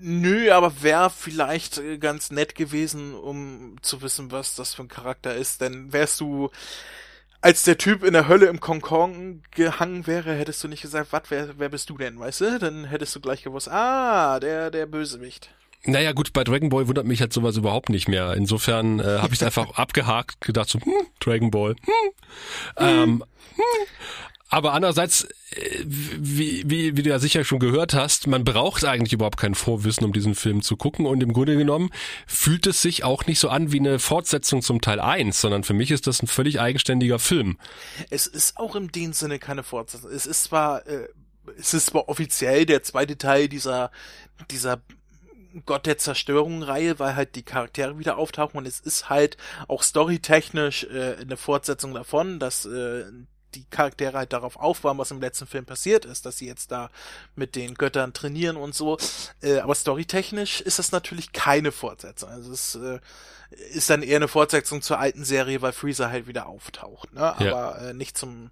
[0.00, 4.88] Nö, aber wäre vielleicht äh, ganz nett gewesen, um zu wissen, was das für ein
[4.88, 5.60] Charakter ist.
[5.60, 6.50] Denn wärst du
[7.42, 11.22] als der Typ in der Hölle im Konkon gehangen wäre, hättest du nicht gesagt, was,
[11.28, 12.58] wer, wer bist du denn, weißt du?
[12.60, 15.50] Dann hättest du gleich gewusst, ah, der, der Bösewicht.
[15.84, 18.34] Naja, gut, bei Dragon Ball wundert mich halt sowas überhaupt nicht mehr.
[18.34, 21.74] Insofern äh, habe ich es einfach abgehakt, gedacht so, hm, Dragon Ball.
[21.84, 22.10] Hm.
[22.76, 23.24] Ähm,
[23.56, 23.62] hm.
[24.52, 29.14] Aber andererseits, äh, wie, wie, wie du ja sicher schon gehört hast, man braucht eigentlich
[29.14, 31.06] überhaupt kein Vorwissen, um diesen Film zu gucken.
[31.06, 31.88] Und im Grunde genommen
[32.26, 35.72] fühlt es sich auch nicht so an wie eine Fortsetzung zum Teil 1, sondern für
[35.72, 37.56] mich ist das ein völlig eigenständiger Film.
[38.10, 40.10] Es ist auch in dem Sinne keine Fortsetzung.
[40.10, 41.08] Es ist zwar, äh,
[41.58, 43.90] es ist zwar offiziell der zweite Teil dieser,
[44.50, 44.82] dieser
[45.64, 50.84] Gott der Zerstörung-Reihe, weil halt die Charaktere wieder auftauchen und es ist halt auch storytechnisch
[50.84, 53.04] äh, eine Fortsetzung davon, dass äh,
[53.54, 56.90] die Charaktere halt darauf aufbauen, was im letzten Film passiert ist, dass sie jetzt da
[57.34, 58.98] mit den Göttern trainieren und so.
[59.42, 62.30] Äh, aber storytechnisch ist das natürlich keine Fortsetzung.
[62.30, 63.00] Also es äh,
[63.72, 67.22] ist dann eher eine Fortsetzung zur alten Serie, weil Freezer halt wieder auftaucht, ne?
[67.22, 67.90] Aber ja.
[67.90, 68.50] äh, nicht zum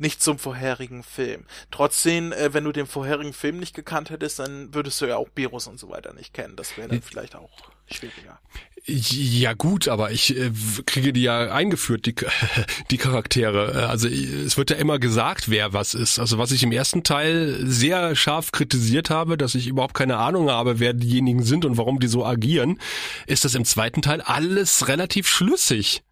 [0.00, 1.44] nicht zum vorherigen Film.
[1.70, 5.28] Trotzdem, äh, wenn du den vorherigen Film nicht gekannt hättest, dann würdest du ja auch
[5.28, 6.56] Berus und so weiter nicht kennen.
[6.56, 7.50] Das wäre dann vielleicht auch
[7.92, 8.38] schwieriger.
[8.86, 10.50] Ja gut, aber ich äh,
[10.86, 12.14] kriege die ja eingeführt, die,
[12.90, 13.88] die Charaktere.
[13.88, 16.18] Also es wird ja immer gesagt, wer was ist.
[16.18, 20.50] Also was ich im ersten Teil sehr scharf kritisiert habe, dass ich überhaupt keine Ahnung
[20.50, 22.80] habe, wer diejenigen sind und warum die so agieren,
[23.26, 26.02] ist das im zweiten Teil alles relativ schlüssig.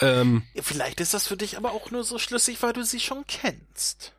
[0.00, 3.24] Ähm, Vielleicht ist das für dich aber auch nur so schlüssig, weil du sie schon
[3.26, 4.12] kennst.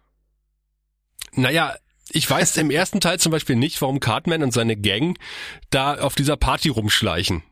[1.33, 1.75] Naja,
[2.13, 5.17] ich weiß im ersten Teil zum Beispiel nicht, warum Cartman und seine Gang
[5.69, 7.43] da auf dieser Party rumschleichen.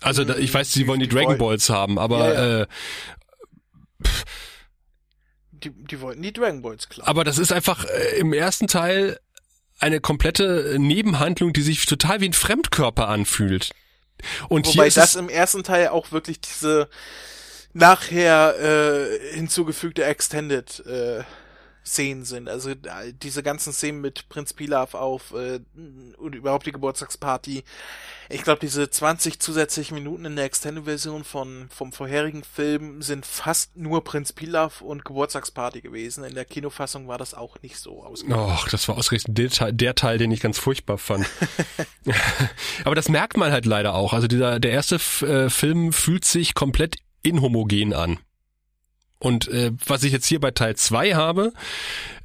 [0.00, 2.62] Also da, ich weiß, sie wollen die, Dragon Balls haben, aber ja, ja.
[2.62, 2.66] Äh,
[5.50, 7.08] die, die wollten die Dragon Balls klar.
[7.08, 9.18] Aber das ist einfach äh, im ersten Teil
[9.78, 13.70] eine komplette Nebenhandlung, die sich total wie ein Fremdkörper anfühlt.
[14.48, 16.88] Und Wobei das im ersten Teil auch wirklich diese
[17.72, 21.24] nachher äh, hinzugefügte Extended äh,
[21.84, 22.48] Szenen sind.
[22.48, 22.72] Also
[23.22, 25.60] diese ganzen Szenen mit Prinz Pilaf auf äh,
[26.16, 27.62] und überhaupt die Geburtstagsparty.
[28.30, 33.76] Ich glaube, diese 20 zusätzlichen Minuten in der Extended-Version von vom vorherigen Film sind fast
[33.76, 36.24] nur Prinz Pilaf und Geburtstagsparty gewesen.
[36.24, 38.42] In der Kinofassung war das auch nicht so ausgegangen.
[38.42, 41.26] Och, das war ausgerechnet der Teil, der Teil, den ich ganz furchtbar fand.
[42.84, 44.14] Aber das merkt man halt leider auch.
[44.14, 48.18] Also dieser der erste äh, Film fühlt sich komplett inhomogen an.
[49.24, 51.54] Und äh, was ich jetzt hier bei Teil 2 habe,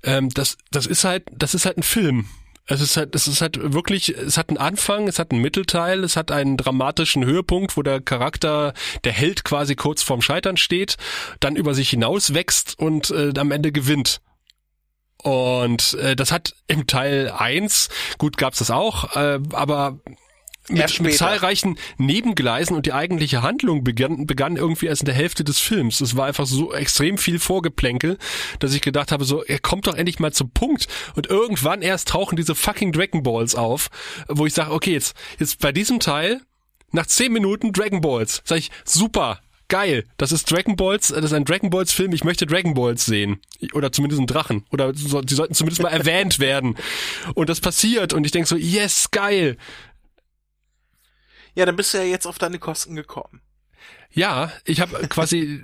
[0.04, 2.26] ähm, das, das ist halt, das ist halt ein Film.
[2.66, 6.04] Es ist halt, es ist halt wirklich, es hat einen Anfang, es hat einen Mittelteil,
[6.04, 8.74] es hat einen dramatischen Höhepunkt, wo der Charakter,
[9.06, 10.98] der Held quasi kurz vorm Scheitern steht,
[11.40, 14.20] dann über sich hinaus wächst und äh, am Ende gewinnt.
[15.24, 17.88] Und äh, das hat im Teil 1,
[18.18, 20.00] gut gab's das auch, äh, aber
[20.70, 25.44] mit, mit zahlreichen Nebengleisen und die eigentliche Handlung begann, begann irgendwie erst in der Hälfte
[25.44, 26.02] des Films.
[26.02, 28.18] Es war einfach so extrem viel Vorgeplänkel,
[28.60, 30.88] dass ich gedacht habe, so, er kommt doch endlich mal zum Punkt.
[31.16, 33.90] Und irgendwann erst tauchen diese fucking Dragon Balls auf,
[34.28, 36.42] wo ich sage, okay, jetzt, jetzt bei diesem Teil,
[36.92, 39.40] nach zehn Minuten Dragon Balls, sag ich, super,
[39.70, 43.06] geil, das ist Dragon Balls, das ist ein Dragon Balls Film, ich möchte Dragon Balls
[43.06, 43.40] sehen.
[43.74, 44.66] Oder zumindest einen Drachen.
[44.72, 46.76] Oder so, die sollten zumindest mal erwähnt werden.
[47.36, 49.58] Und das passiert und ich denke so, yes, geil.
[51.56, 53.42] Ja, dann bist du ja jetzt auf deine Kosten gekommen.
[54.12, 55.62] Ja, ich habe quasi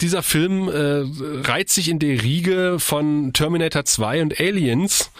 [0.00, 1.04] dieser Film äh,
[1.46, 5.10] reiht sich in der Riege von Terminator 2 und Aliens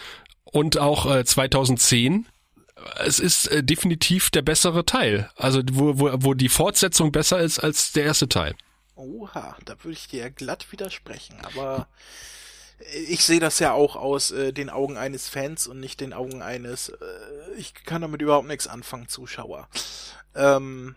[0.45, 2.27] und auch äh, 2010.
[3.05, 7.59] Es ist äh, definitiv der bessere Teil, also wo, wo, wo die Fortsetzung besser ist
[7.59, 8.55] als der erste Teil.
[8.95, 11.87] Oha, da würde ich dir glatt widersprechen, aber
[13.09, 16.43] ich sehe das ja auch aus äh, den Augen eines Fans und nicht den Augen
[16.43, 16.95] eines, äh,
[17.57, 19.69] ich kann damit überhaupt nichts anfangen, Zuschauer.
[20.35, 20.95] Ähm,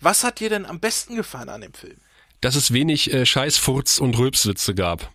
[0.00, 1.98] was hat dir denn am besten gefallen an dem Film?
[2.40, 5.12] Dass es wenig äh, Scheißfurz und Rülpswitze gab.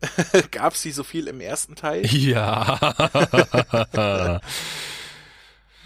[0.50, 2.04] Gab's die so viel im ersten Teil?
[2.12, 2.78] Ja.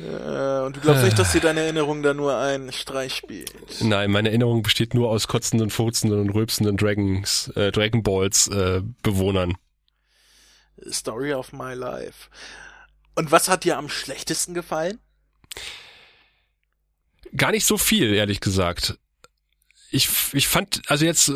[0.02, 3.52] Äh, und du glaubst nicht, dass dir deine Erinnerung da nur ein Streich spielt?
[3.80, 8.82] Nein, meine Erinnerung besteht nur aus kotzenden, furzenden und rülpsenden Dragons, äh, Dragon Balls äh,
[9.02, 9.56] Bewohnern.
[10.90, 12.28] Story of my life.
[13.14, 14.98] Und was hat dir am schlechtesten gefallen?
[17.36, 18.98] Gar nicht so viel, ehrlich gesagt
[19.92, 21.32] ich, ich fand, also jetzt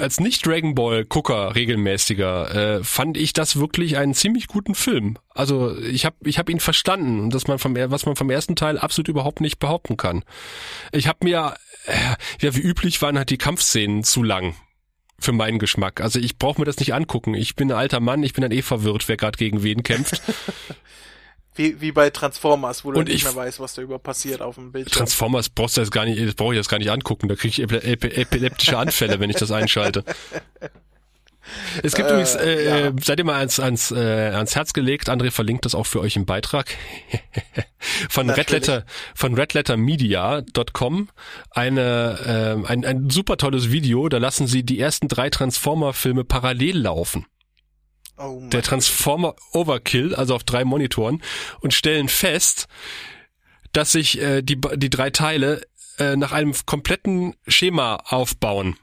[0.00, 5.18] als nicht Dragon Ball Gucker regelmäßiger, äh, fand ich das wirklich einen ziemlich guten Film.
[5.30, 8.78] Also ich habe ich hab ihn verstanden, dass man vom was man vom ersten Teil
[8.78, 10.24] absolut überhaupt nicht behaupten kann.
[10.92, 11.54] Ich habe mir
[11.84, 11.92] äh,
[12.40, 14.54] ja wie üblich waren halt die Kampfszenen zu lang
[15.18, 16.00] für meinen Geschmack.
[16.00, 17.34] Also ich brauche mir das nicht angucken.
[17.34, 20.22] Ich bin ein alter Mann, ich bin dann eh verwirrt, wer gerade gegen wen kämpft.
[21.56, 24.72] Wie, wie bei Transformers, wo du nicht mehr weißt, was da über passiert auf dem
[24.72, 24.98] Bildschirm.
[24.98, 27.28] Transformers brauchst du jetzt gar nicht, das brauche ich jetzt gar nicht angucken.
[27.28, 30.04] Da kriege ich epileptische Anfälle, wenn ich das einschalte.
[31.82, 32.76] Es gibt äh, übrigens, äh, ja.
[32.88, 36.00] Äh, seid ihr mal ans, ans, äh, ans Herz gelegt, André verlinkt das auch für
[36.00, 36.74] euch im Beitrag,
[38.08, 38.84] von Redletter,
[39.14, 41.08] von redlettermedia.com,
[41.50, 46.78] eine, äh, ein, ein super tolles Video, da lassen sie die ersten drei Transformer-Filme parallel
[46.78, 47.26] laufen.
[48.18, 51.22] Oh der Transformer Overkill, also auf drei Monitoren,
[51.60, 52.66] und stellen fest,
[53.72, 55.62] dass sich äh, die, die drei Teile
[55.98, 58.76] äh, nach einem kompletten Schema aufbauen.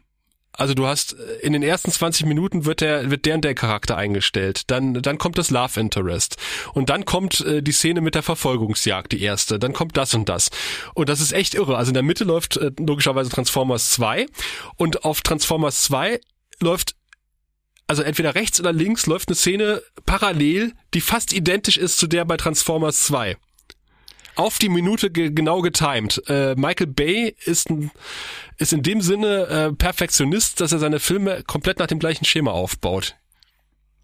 [0.56, 3.56] Also du hast äh, in den ersten 20 Minuten wird der wird der und der
[3.56, 6.38] Charakter eingestellt, dann dann kommt das Love Interest.
[6.74, 10.30] Und dann kommt äh, die Szene mit der Verfolgungsjagd, die erste, dann kommt das und
[10.30, 10.52] das.
[10.94, 11.78] Und das ist echt irre.
[11.78, 14.28] Also in der Mitte läuft äh, logischerweise Transformers 2
[14.78, 16.20] und auf Transformers 2
[16.60, 16.96] läuft
[17.94, 22.26] also entweder rechts oder links läuft eine Szene parallel, die fast identisch ist zu der
[22.26, 23.38] bei Transformers 2.
[24.36, 26.20] Auf die Minute ge genau getimed.
[26.28, 27.92] Äh, Michael Bay ist, ein,
[28.58, 32.50] ist in dem Sinne äh, Perfektionist, dass er seine Filme komplett nach dem gleichen Schema
[32.50, 33.16] aufbaut.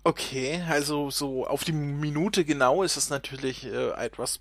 [0.03, 4.39] Okay, also so auf die Minute genau ist es natürlich äh, etwas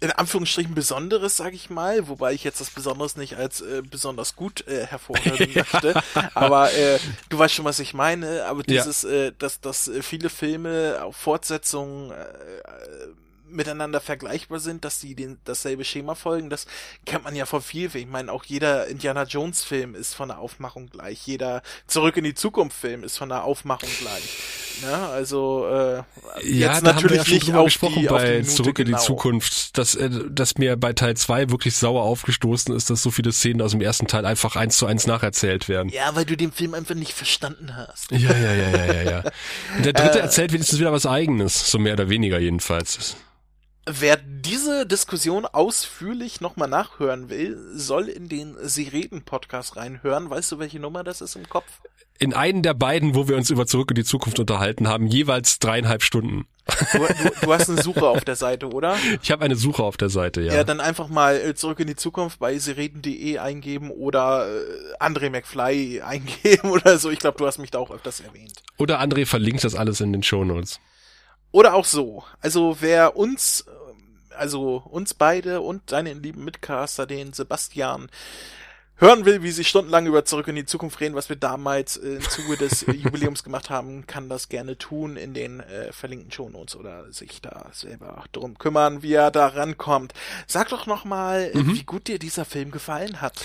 [0.00, 4.34] in Anführungsstrichen Besonderes, sage ich mal, wobei ich jetzt das Besonderes nicht als äh, besonders
[4.34, 6.02] gut äh, hervorheben möchte.
[6.34, 6.98] Aber äh,
[7.28, 8.46] du weißt schon, was ich meine.
[8.46, 9.10] Aber dieses, ja.
[9.10, 12.14] äh, dass, dass äh, viele Filme auf Fortsetzungen äh,
[13.50, 16.66] miteinander vergleichbar sind, dass die den, dasselbe Schema folgen, das
[17.06, 17.94] kennt man ja von viel.
[17.94, 21.26] Ich meine, auch jeder Indiana Jones Film ist von der Aufmachung gleich.
[21.26, 24.22] Jeder Zurück in die Zukunft Film ist von der Aufmachung gleich.
[24.82, 25.96] Ja, also äh,
[26.42, 29.02] ja, jetzt natürlich ja nicht auf gesprochen die, bei auf die Zurück in die genau.
[29.02, 33.32] Zukunft, dass, äh, dass mir bei Teil 2 wirklich sauer aufgestoßen ist, dass so viele
[33.32, 35.90] Szenen aus dem ersten Teil einfach eins zu eins nacherzählt werden.
[35.90, 38.10] Ja, weil du den Film einfach nicht verstanden hast.
[38.10, 39.22] Ja, ja, ja, ja, ja, ja.
[39.76, 43.16] Und der dritte äh, erzählt wenigstens wieder was eigenes, so mehr oder weniger jedenfalls.
[43.98, 50.30] Wer diese Diskussion ausführlich nochmal nachhören will, soll in den Sie reden Podcast reinhören.
[50.30, 51.66] Weißt du, welche Nummer das ist im Kopf?
[52.20, 55.58] In einen der beiden, wo wir uns über Zurück in die Zukunft unterhalten haben, jeweils
[55.58, 56.46] dreieinhalb Stunden.
[56.92, 58.96] Du, du, du hast eine Suche auf der Seite, oder?
[59.22, 60.54] Ich habe eine Suche auf der Seite, ja.
[60.54, 65.30] Ja, dann einfach mal äh, Zurück in die Zukunft bei sireden.de eingeben oder äh, André
[65.30, 67.10] McFly eingeben oder so.
[67.10, 68.62] Ich glaube, du hast mich da auch öfters erwähnt.
[68.76, 70.78] Oder André verlinkt das alles in den Shownotes.
[71.52, 72.22] Oder auch so.
[72.40, 73.64] Also wer uns,
[74.40, 78.08] also uns beide und deinen lieben Mitcaster, den Sebastian,
[78.96, 82.16] hören will, wie sie stundenlang über Zurück in die Zukunft reden, was wir damals äh,
[82.16, 86.30] im Zuge des äh, Jubiläums gemacht haben, kann das gerne tun in den äh, verlinkten
[86.30, 90.12] Shownotes oder sich da selber drum kümmern, wie er da rankommt.
[90.46, 91.74] Sag doch noch mal, mhm.
[91.74, 93.44] wie gut dir dieser Film gefallen hat.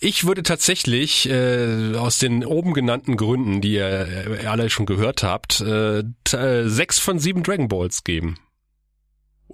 [0.00, 5.22] Ich würde tatsächlich äh, aus den oben genannten Gründen, die ihr äh, alle schon gehört
[5.22, 8.38] habt, äh, sechs von sieben Dragon Balls geben.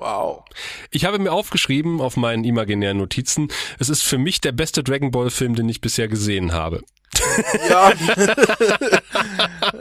[0.01, 0.45] Wow.
[0.91, 3.49] Ich habe mir aufgeschrieben auf meinen imaginären Notizen,
[3.79, 6.83] es ist für mich der beste Dragon Ball Film, den ich bisher gesehen habe.
[7.69, 7.93] Ja.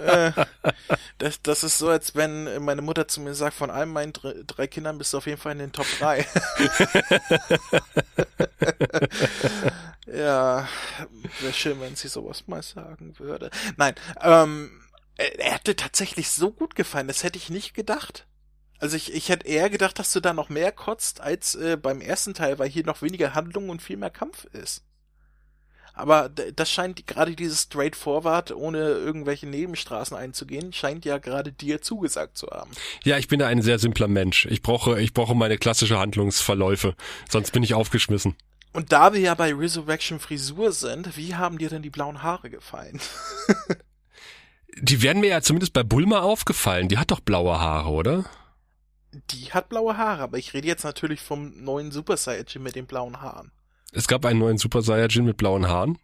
[0.05, 0.32] Äh,
[1.17, 4.67] das, das ist so, als wenn meine Mutter zu mir sagt, von allen meinen drei
[4.67, 6.26] Kindern bist du auf jeden Fall in den Top 3.
[10.05, 10.67] ja,
[11.39, 13.51] wäre schön, wenn sie sowas mal sagen würde.
[13.78, 14.72] Nein, ähm,
[15.17, 18.26] er hätte tatsächlich so gut gefallen, das hätte ich nicht gedacht.
[18.80, 22.01] Also ich, ich hätte eher gedacht, dass du da noch mehr kotzt als äh, beim
[22.01, 24.84] ersten Teil, weil hier noch weniger Handlung und viel mehr Kampf ist.
[25.93, 32.38] Aber das scheint gerade dieses Straightforward, ohne irgendwelche Nebenstraßen einzugehen, scheint ja gerade dir zugesagt
[32.38, 32.71] zu haben.
[33.03, 34.45] Ja, ich bin da ein sehr simpler Mensch.
[34.45, 36.95] Ich brauche, ich brauche meine klassische Handlungsverläufe.
[37.30, 38.36] Sonst bin ich aufgeschmissen.
[38.71, 42.49] Und da wir ja bei Resurrection Frisur sind, wie haben dir denn die blauen Haare
[42.49, 43.01] gefallen?
[44.77, 46.88] die werden mir ja zumindest bei Bulma aufgefallen.
[46.88, 48.25] Die hat doch blaue Haare, oder?
[49.32, 52.86] Die hat blaue Haare, aber ich rede jetzt natürlich vom neuen Super Saiyajin mit den
[52.86, 53.51] blauen Haaren.
[53.91, 55.97] Es gab einen neuen Super Saiyajin mit blauen Haaren?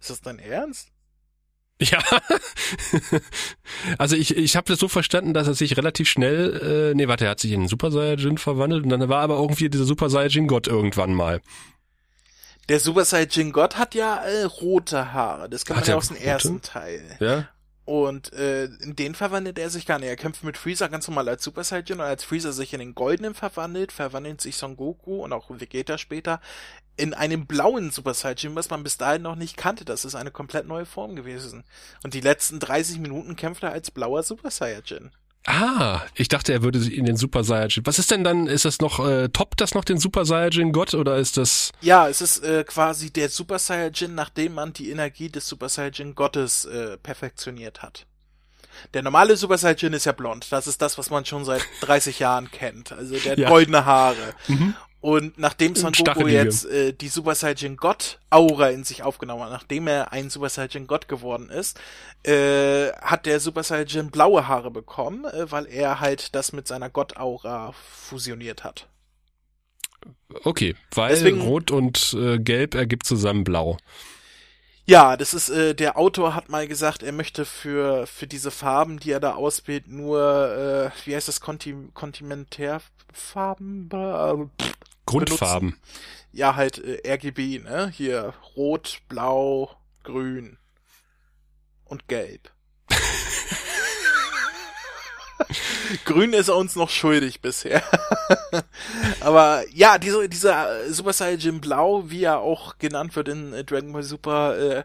[0.00, 0.88] Ist das dein Ernst?
[1.80, 1.98] Ja.
[3.98, 7.24] also ich, ich habe das so verstanden, dass er sich relativ schnell, äh, nee, warte,
[7.24, 10.08] er hat sich in einen Super Saiyajin verwandelt und dann war aber irgendwie dieser Super
[10.08, 11.40] Saiyajin Gott irgendwann mal.
[12.68, 15.48] Der Super Saiyajin Gott hat ja äh, rote Haare.
[15.50, 17.16] Das kann man ja aus dem ersten Teil.
[17.18, 17.48] Ja.
[17.84, 20.08] Und äh, in den verwandelt er sich gar nicht.
[20.08, 22.94] Er kämpft mit Freezer ganz normal als Super Saiyan und als Freezer sich in den
[22.94, 26.40] goldenen verwandelt, verwandelt sich Son Goku und auch Vegeta später
[26.96, 29.84] in einen blauen Super Saiyan, was man bis dahin noch nicht kannte.
[29.84, 31.64] Das ist eine komplett neue Form gewesen.
[32.04, 35.10] Und die letzten 30 Minuten kämpft er als blauer Super Saiyan.
[35.44, 37.84] Ah, ich dachte, er würde sich in den Super Saiyajin.
[37.84, 38.46] Was ist denn dann?
[38.46, 41.72] Ist das noch äh, top das noch den Super Saiyajin Gott oder ist das?
[41.80, 46.14] Ja, es ist äh, quasi der Super Saiyajin, nachdem man die Energie des Super Saiyajin
[46.14, 48.06] Gottes äh, perfektioniert hat.
[48.94, 50.46] Der normale Super Saiyajin ist ja blond.
[50.50, 52.92] Das ist das, was man schon seit 30 Jahren kennt.
[52.92, 53.48] Also der hat ja.
[53.48, 54.34] goldene Haare.
[54.46, 54.74] Mhm.
[55.02, 59.50] Und nachdem Son Goku jetzt äh, die Super Saiyan God Aura in sich aufgenommen hat,
[59.50, 61.78] nachdem er ein Super Saiyan God geworden ist,
[62.22, 66.88] äh, hat der Super Saiyan blaue Haare bekommen, äh, weil er halt das mit seiner
[66.88, 68.86] God Aura fusioniert hat.
[70.44, 73.78] Okay, weil Deswegen, Rot und äh, Gelb ergibt zusammen Blau.
[74.84, 79.00] Ja, das ist, äh, der Autor hat mal gesagt, er möchte für, für diese Farben,
[79.00, 83.90] die er da auswählt, nur, äh, wie heißt das, Konti Kontimentärfarben?
[83.92, 84.46] Äh,
[85.12, 85.70] Grundfarben.
[85.70, 85.82] Benutzen.
[86.32, 87.90] Ja, halt äh, RGB, ne?
[87.94, 89.70] Hier rot, blau,
[90.02, 90.58] grün
[91.84, 92.50] und gelb.
[96.04, 97.82] Grün ist er uns noch schuldig bisher.
[99.20, 103.92] Aber ja, diese, dieser Super Saiyan Blau, wie er auch genannt wird in äh, Dragon
[103.92, 104.84] Ball Super, äh,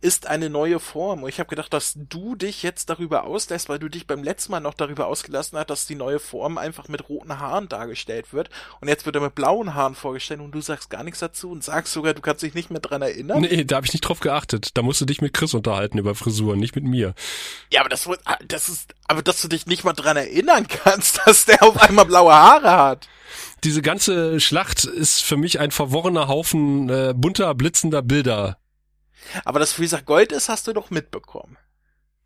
[0.00, 1.22] ist eine neue Form.
[1.22, 4.52] Und ich habe gedacht, dass du dich jetzt darüber auslässt, weil du dich beim letzten
[4.52, 8.50] Mal noch darüber ausgelassen hast, dass die neue Form einfach mit roten Haaren dargestellt wird.
[8.80, 11.64] Und jetzt wird er mit blauen Haaren vorgestellt und du sagst gar nichts dazu und
[11.64, 13.40] sagst sogar, du kannst dich nicht mehr dran erinnern.
[13.40, 14.70] Nee, da habe ich nicht drauf geachtet.
[14.74, 17.14] Da musst du dich mit Chris unterhalten über Frisuren, nicht mit mir.
[17.72, 21.20] Ja, aber das, ah, das ist, aber dass du dich nicht mal dran erinnern kannst,
[21.24, 23.08] dass der auf einmal blaue Haare hat
[23.64, 28.58] diese ganze Schlacht ist für mich ein verworrener Haufen äh, bunter, blitzender Bilder.
[29.44, 31.56] Aber dass Freezer Gold ist, hast du doch mitbekommen.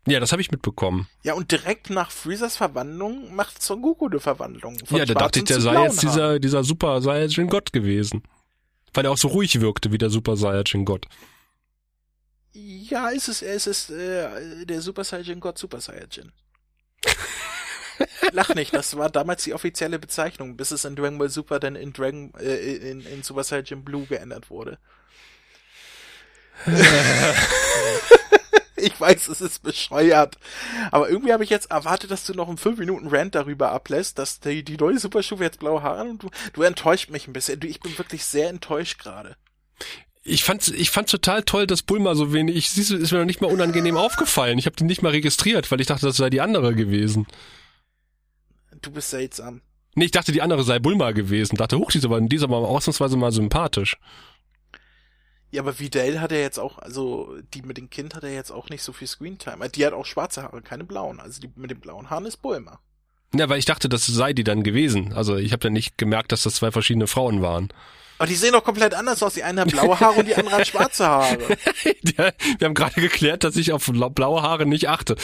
[0.07, 1.07] Ja, das habe ich mitbekommen.
[1.23, 4.77] Ja, und direkt nach Freezers Verwandlung macht Son Goku eine Verwandlung.
[4.85, 8.23] Von ja, da dachte ich, der sei jetzt dieser, dieser Super Saiyajin Gott gewesen.
[8.93, 11.07] Weil er auch so ruhig wirkte wie der Super Saiyajin Gott.
[12.53, 16.31] Ja, es ist, es ist äh, der Super Saiyajin Gott Super Saiyajin.
[18.31, 21.75] Lach nicht, das war damals die offizielle Bezeichnung, bis es in Dragon Ball Super dann
[21.75, 24.77] in Dragon äh, in, in Super Saiyajin Blue geändert wurde.
[28.75, 30.37] ich weiß, es ist bescheuert.
[30.91, 34.19] Aber irgendwie habe ich jetzt erwartet, dass du noch einen 5 Minuten Rant darüber ablässt,
[34.19, 37.59] dass die, die neue Superstufe jetzt blaue Haare und du, du enttäuscht mich ein bisschen.
[37.59, 39.35] Du, ich bin wirklich sehr enttäuscht gerade.
[40.23, 43.25] Ich fand's, ich fand's total toll, dass Bulma so wenig, siehst du, ist mir noch
[43.25, 44.59] nicht mal unangenehm aufgefallen.
[44.59, 47.25] Ich habe die nicht mal registriert, weil ich dachte, das sei die andere gewesen.
[48.81, 49.61] Du bist seltsam.
[49.95, 51.57] Nee, ich dachte, die andere sei Bulma gewesen.
[51.57, 53.97] Dachte, huch, die ist aber, die ist aber ausnahmsweise mal sympathisch.
[55.51, 58.51] Ja, aber Videl hat er jetzt auch, also die mit dem Kind hat er jetzt
[58.51, 59.69] auch nicht so viel Screentime.
[59.69, 61.19] Die hat auch schwarze Haare, keine blauen.
[61.19, 62.79] Also die mit den blauen Haaren ist Bulma.
[63.33, 65.13] Ja, weil ich dachte, das sei die dann gewesen.
[65.13, 67.69] Also ich habe ja nicht gemerkt, dass das zwei verschiedene Frauen waren.
[68.17, 69.33] Aber die sehen doch komplett anders aus.
[69.33, 71.39] Die eine hat blaue Haare und die andere hat schwarze Haare.
[72.17, 75.15] ja, wir haben gerade geklärt, dass ich auf blaue Haare nicht achte.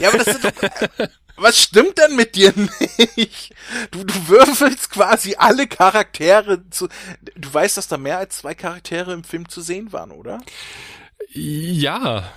[0.00, 3.54] Ja, aber das sind doch, was stimmt denn mit dir nicht?
[3.90, 6.88] Du, du würfelst quasi alle Charaktere zu.
[7.34, 10.40] Du weißt, dass da mehr als zwei Charaktere im Film zu sehen waren, oder?
[11.32, 12.32] Ja,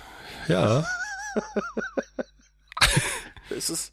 [0.48, 0.84] ja.
[3.50, 3.92] es ist,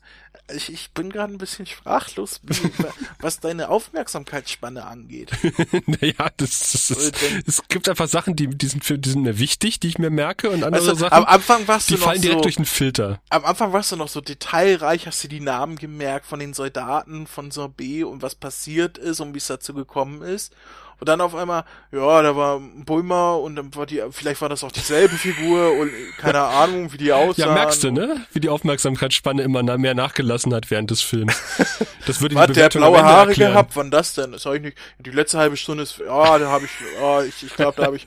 [0.55, 2.39] ich, ich bin gerade ein bisschen sprachlos,
[3.19, 5.31] was deine Aufmerksamkeitsspanne angeht.
[5.85, 7.11] naja, das, das, das,
[7.45, 10.49] es gibt einfach Sachen, die, die, sind, die sind mir wichtig, die ich mir merke
[10.49, 12.65] und andere du, Sachen, am Anfang warst die du fallen noch direkt so, durch den
[12.65, 13.19] Filter.
[13.29, 17.27] Am Anfang warst du noch so detailreich, hast du die Namen gemerkt von den Soldaten
[17.27, 20.53] von Sorbet und was passiert ist und wie es dazu gekommen ist.
[20.99, 24.63] Und dann auf einmal, ja, da war Bulma und dann war die, vielleicht war das
[24.63, 27.45] auch dieselbe Figur und keine Ahnung, wie die aussah.
[27.45, 28.25] Ja, merkst du, ne?
[28.33, 31.35] Wie die Aufmerksamkeitsspanne immer mehr nachgelassen hat während des Films.
[32.05, 33.51] Das würde Hat der blaue Haare erklären.
[33.51, 33.75] gehabt?
[33.75, 34.31] Wann das denn?
[34.31, 34.77] Das habe ich nicht.
[34.99, 37.97] Die letzte halbe Stunde ist, ja, da habe ich, ja, ich, ich glaube, da habe
[37.97, 38.05] ich,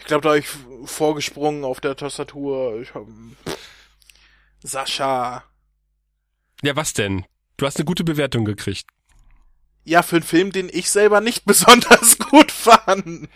[0.00, 0.46] ich glaube, da habe ich
[0.84, 2.80] vorgesprungen auf der Tastatur.
[2.82, 3.06] Ich hab,
[4.64, 5.44] Sascha.
[6.62, 7.24] Ja, was denn?
[7.56, 8.86] Du hast eine gute Bewertung gekriegt.
[9.90, 13.28] Ja, für einen Film, den ich selber nicht besonders gut fand.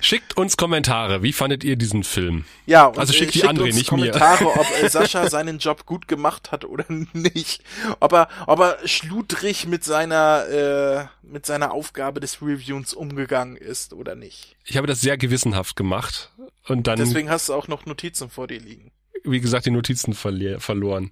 [0.00, 1.24] Schickt uns Kommentare.
[1.24, 2.44] Wie fandet ihr diesen Film?
[2.64, 4.12] Ja, und Also schickt äh, die André, uns nicht mir.
[4.12, 7.64] Kommentare, ob äh, Sascha seinen Job gut gemacht hat oder nicht.
[7.98, 13.92] Ob er, ob er schludrig mit seiner, äh, mit seiner Aufgabe des Reviewens umgegangen ist
[13.92, 14.54] oder nicht.
[14.64, 16.30] Ich habe das sehr gewissenhaft gemacht
[16.68, 18.92] und dann, Deswegen hast du auch noch Notizen vor dir liegen.
[19.24, 21.10] wie gesagt, die Notizen verloren.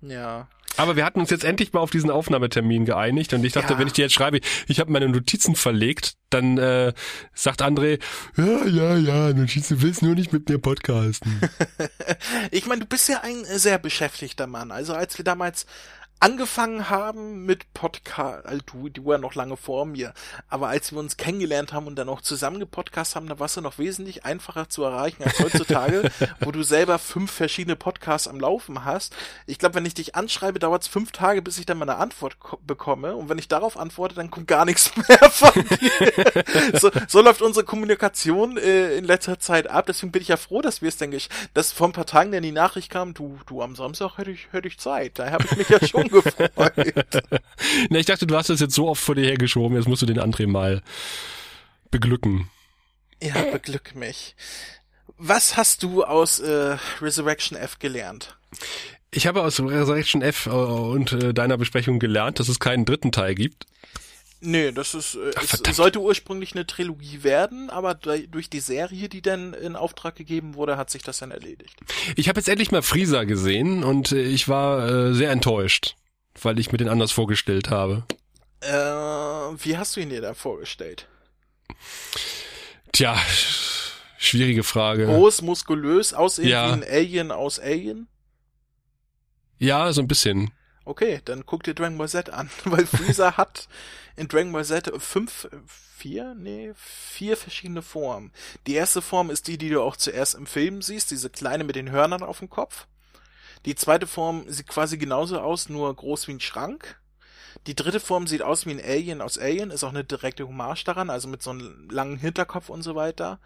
[0.00, 0.48] Ja.
[0.76, 3.78] Aber wir hatten uns jetzt endlich mal auf diesen Aufnahmetermin geeinigt und ich dachte, Ja.
[3.78, 6.92] wenn ich dir jetzt schreibe, ich habe meine Notizen verlegt, dann äh,
[7.34, 8.00] sagt André,
[8.36, 11.40] ja, ja, ja, Notizen willst nur nicht mit mir podcasten.
[12.50, 14.70] Ich meine, du bist ja ein äh, sehr beschäftigter Mann.
[14.70, 15.66] Also als wir damals
[16.22, 20.14] angefangen haben mit Podcast, also du, du war noch lange vor mir,
[20.48, 23.60] aber als wir uns kennengelernt haben und dann auch zusammen gepodcast haben, da warst du
[23.60, 26.10] noch wesentlich einfacher zu erreichen als heutzutage,
[26.40, 29.14] wo du selber fünf verschiedene Podcasts am Laufen hast.
[29.46, 31.98] Ich glaube, wenn ich dich anschreibe, dauert es fünf Tage, bis ich dann mal eine
[31.98, 36.44] Antwort ko- bekomme und wenn ich darauf antworte, dann kommt gar nichts mehr von dir.
[36.80, 40.62] so, so läuft unsere Kommunikation äh, in letzter Zeit ab, deswegen bin ich ja froh,
[40.62, 43.38] dass wir es denn gesch dass vor ein paar Tagen dann die Nachricht kam, du,
[43.46, 45.18] du am Samstag hätte ich, hätte ich Zeit.
[45.18, 46.50] Da habe ich mich ja schon gefreut.
[47.90, 50.06] Na, ich dachte, du hast das jetzt so oft vor dir hergeschoben, jetzt musst du
[50.06, 50.82] den André mal
[51.90, 52.48] beglücken.
[53.22, 54.34] Ja, beglück mich.
[55.16, 58.36] Was hast du aus äh, Resurrection F gelernt?
[59.12, 63.12] Ich habe aus Resurrection F äh, und äh, deiner Besprechung gelernt, dass es keinen dritten
[63.12, 63.66] Teil gibt.
[64.44, 69.08] Nee, das ist, äh, Ach, es sollte ursprünglich eine Trilogie werden, aber durch die Serie,
[69.08, 71.78] die dann in Auftrag gegeben wurde, hat sich das dann erledigt.
[72.16, 75.94] Ich habe jetzt endlich mal Freezer gesehen und äh, ich war äh, sehr enttäuscht,
[76.40, 78.04] weil ich mir den anders vorgestellt habe.
[78.60, 81.08] Äh, wie hast du ihn dir da vorgestellt?
[82.92, 83.16] Tja,
[84.18, 85.06] schwierige Frage.
[85.06, 86.68] Groß, muskulös, aussehen Ja.
[86.68, 88.08] wie ein Alien aus Alien?
[89.58, 90.52] Ja, so ein bisschen.
[90.84, 93.68] Okay, dann guck dir Dragon Ball Z an, weil Freezer hat
[94.16, 95.48] in Dragon Ball Z fünf,
[95.96, 98.32] vier, nee, vier verschiedene Formen.
[98.66, 101.76] Die erste Form ist die, die du auch zuerst im Film siehst, diese kleine mit
[101.76, 102.86] den Hörnern auf dem Kopf.
[103.64, 107.00] Die zweite Form sieht quasi genauso aus, nur groß wie ein Schrank.
[107.66, 110.84] Die dritte Form sieht aus wie ein Alien aus Alien, ist auch eine direkte Hommage
[110.84, 113.38] daran, also mit so einem langen Hinterkopf und so weiter.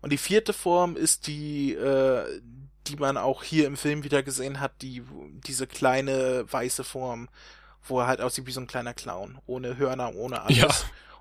[0.00, 2.40] Und die vierte Form ist die, äh,
[2.88, 5.02] die man auch hier im Film wieder gesehen hat, die,
[5.46, 7.28] diese kleine weiße Form,
[7.84, 10.58] wo er halt aussieht wie so ein kleiner Clown, ohne Hörner, ohne alles.
[10.58, 10.68] Ja.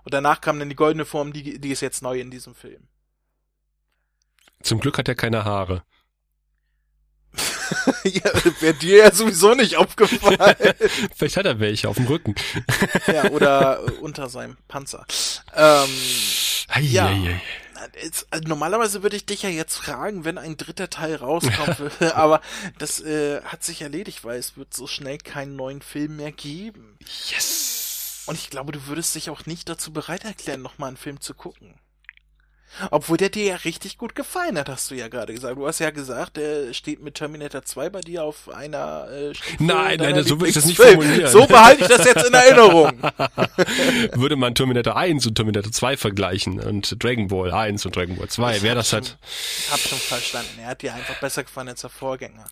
[0.04, 2.88] Und danach kam dann die goldene Form, die, die ist jetzt neu in diesem Film.
[4.64, 5.84] Zum Glück hat er keine Haare.
[8.04, 10.38] ja, wäre dir ja sowieso nicht aufgefallen.
[11.16, 12.36] Vielleicht hat er welche auf dem Rücken.
[13.08, 15.06] ja, oder äh, unter seinem Panzer.
[15.56, 15.90] Ähm,
[16.82, 17.08] Ja.
[17.08, 17.42] Eieiei.
[18.02, 21.82] Jetzt, also normalerweise würde ich dich ja jetzt fragen, wenn ein dritter Teil rauskommt,
[22.14, 22.42] aber
[22.78, 26.98] das äh, hat sich erledigt, weil es wird so schnell keinen neuen Film mehr geben.
[27.30, 28.24] Yes.
[28.28, 31.34] Und ich glaube, du würdest dich auch nicht dazu bereit erklären, nochmal einen Film zu
[31.34, 31.74] gucken.
[32.90, 35.58] Obwohl der dir ja richtig gut gefallen hat, hast du ja gerade gesagt.
[35.58, 39.64] Du hast ja gesagt, der steht mit Terminator 2 bei dir auf einer äh, Stufe
[39.64, 41.32] Nein, nein, so würde ich das nicht formulieren.
[41.32, 42.94] So behalte ich das jetzt in Erinnerung.
[44.14, 48.30] würde man Terminator 1 und Terminator 2 vergleichen und Dragon Ball 1 und Dragon Ball
[48.30, 49.18] 2, wäre das halt...
[49.60, 50.60] Ich hab schon verstanden.
[50.62, 52.46] Er hat dir einfach besser gefallen als der Vorgänger.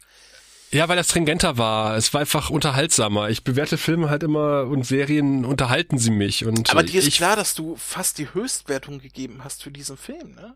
[0.72, 1.97] Ja, weil das stringenter war.
[1.97, 3.30] Es war einfach unterhaltsamer.
[3.30, 6.45] Ich bewerte Filme halt immer und Serien unterhalten sie mich.
[6.45, 9.97] Und Aber dir ist ich, klar, dass du fast die Höchstwertung gegeben hast für diesen
[9.97, 10.55] Film, ne?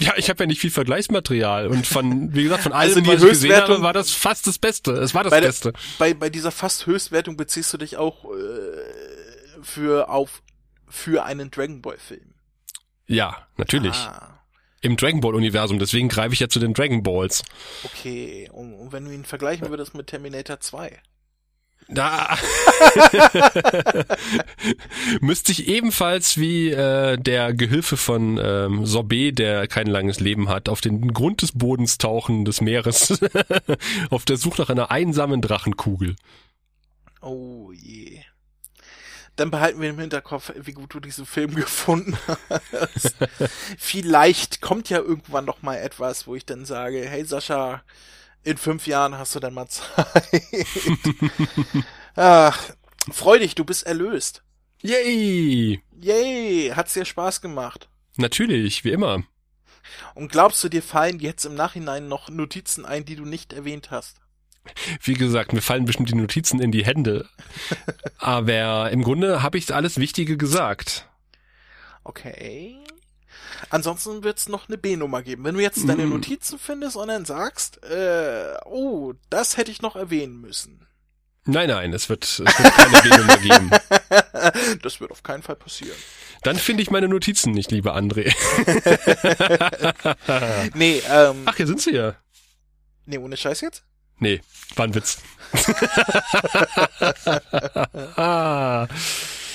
[0.00, 3.08] Ja, ich habe ja nicht viel Vergleichsmaterial und von, wie gesagt, von allem, also die
[3.08, 4.92] was ich gesehen habe, war das fast das Beste.
[4.92, 5.72] Es war das bei Beste.
[5.72, 10.42] Der, bei, bei dieser fast Höchstwertung beziehst du dich auch äh, für auf
[10.86, 12.34] für einen Dragon Ball Film.
[13.08, 13.96] Ja, natürlich.
[13.96, 14.37] Ah
[14.80, 17.42] im Dragon Ball Universum, deswegen greife ich ja zu den Dragon Balls.
[17.84, 21.00] Okay, und, und wenn du ihn vergleichen würdest mit Terminator 2?
[21.90, 22.36] Da
[25.22, 30.68] müsste ich ebenfalls wie äh, der Gehilfe von ähm, Sorbet, der kein langes Leben hat,
[30.68, 33.18] auf den Grund des Bodens tauchen des Meeres,
[34.10, 36.16] auf der Suche nach einer einsamen Drachenkugel.
[37.22, 38.20] Oh je
[39.38, 42.18] dann behalten wir im Hinterkopf, wie gut du diesen Film gefunden
[42.48, 43.16] hast.
[43.78, 47.82] Vielleicht kommt ja irgendwann noch mal etwas, wo ich dann sage, hey Sascha,
[48.42, 49.86] in fünf Jahren hast du dann mal Zeit.
[52.16, 52.70] Ach,
[53.12, 54.42] freu dich, du bist erlöst.
[54.82, 55.82] Yay!
[56.00, 56.72] Yay!
[56.74, 57.88] Hat's dir Spaß gemacht?
[58.16, 59.22] Natürlich, wie immer.
[60.14, 63.90] Und glaubst du, dir fallen jetzt im Nachhinein noch Notizen ein, die du nicht erwähnt
[63.90, 64.20] hast?
[65.02, 67.28] Wie gesagt, mir fallen bestimmt die Notizen in die Hände.
[68.18, 71.08] Aber im Grunde habe ich alles Wichtige gesagt.
[72.04, 72.76] Okay.
[73.70, 75.44] Ansonsten wird es noch eine B-Nummer geben.
[75.44, 76.10] Wenn du jetzt deine mm.
[76.10, 80.86] Notizen findest und dann sagst, äh, oh, das hätte ich noch erwähnen müssen.
[81.44, 83.70] Nein, nein, es wird, es wird keine B-Nummer geben.
[84.82, 85.96] Das wird auf keinen Fall passieren.
[86.42, 88.32] Dann finde ich meine Notizen nicht, lieber André.
[90.74, 91.42] nee, ähm.
[91.46, 92.14] Ach, hier sind sie ja.
[93.06, 93.84] Nee, ohne Scheiß jetzt?
[94.18, 94.40] Nee,
[94.74, 95.18] war ein Witz.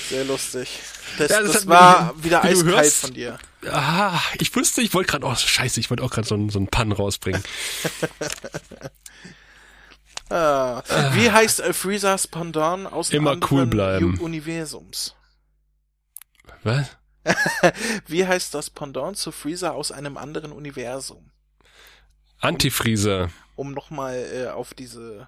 [0.09, 0.80] Sehr lustig.
[1.18, 3.38] Das, ja, das, das war mir, wieder eiskalt hörst, von dir.
[3.70, 6.59] Ah, ich wusste, ich wollte gerade, oh scheiße, ich wollte auch gerade so, einen so
[6.59, 7.43] einen Pan rausbringen.
[10.30, 10.82] ah,
[11.14, 14.20] wie heißt äh, Freezers Pendant aus dem Immer cool bleiben.
[14.20, 15.16] Universums?
[16.64, 16.88] Was?
[18.07, 21.30] wie heißt das Pendant zu Freezer aus einem anderen Universum?
[22.39, 25.28] Antifreezer um nochmal äh, auf diese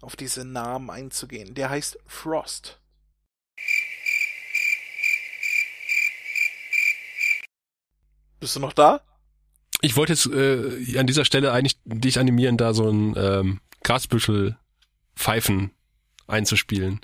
[0.00, 1.54] auf diese Namen einzugehen.
[1.54, 2.78] Der heißt Frost.
[8.38, 9.00] Bist du noch da?
[9.80, 14.58] Ich wollte jetzt äh, an dieser Stelle eigentlich dich animieren, da so ein ähm, Grasbüschel
[15.16, 15.70] Pfeifen
[16.26, 17.00] einzuspielen.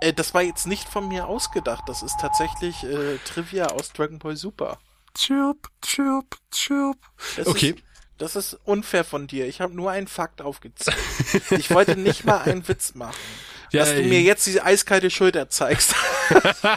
[0.00, 1.84] Äh, das war jetzt nicht von mir ausgedacht.
[1.86, 4.78] Das ist tatsächlich äh, Trivia aus Dragon Ball Super.
[5.14, 6.98] Chirp, chirp, chirp.
[7.36, 7.70] Das okay.
[7.70, 7.84] Ist,
[8.18, 9.46] das ist unfair von dir.
[9.46, 10.96] Ich habe nur einen Fakt aufgezählt.
[11.50, 13.16] ich wollte nicht mal einen Witz machen.
[13.74, 15.94] Ja, dass du mir jetzt diese eiskalte Schulter zeigst.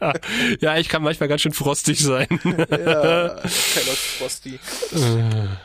[0.60, 2.28] ja, ich kann manchmal ganz schön frostig sein.
[2.70, 3.36] ja,
[4.18, 4.58] Frosty.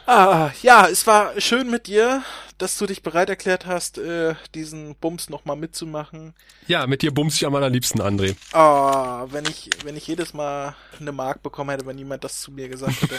[0.05, 2.23] ah, ja, es war schön mit dir
[2.61, 6.35] dass du dich bereit erklärt hast, äh, diesen Bums nochmal mitzumachen.
[6.67, 8.35] Ja, mit dir bums ich am allerliebsten, André.
[8.53, 12.51] Oh, wenn ich, wenn ich jedes Mal eine Mark bekommen hätte, wenn niemand das zu
[12.51, 13.15] mir gesagt hätte,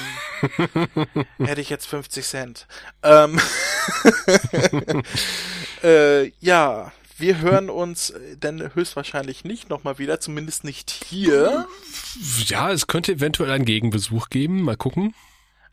[1.39, 2.67] dann hätte ich jetzt 50 Cent.
[3.03, 3.41] Ähm
[5.83, 11.67] äh, ja, wir hören uns denn höchstwahrscheinlich nicht nochmal wieder, zumindest nicht hier.
[12.47, 14.63] Ja, es könnte eventuell einen Gegenbesuch geben.
[14.63, 15.15] Mal gucken.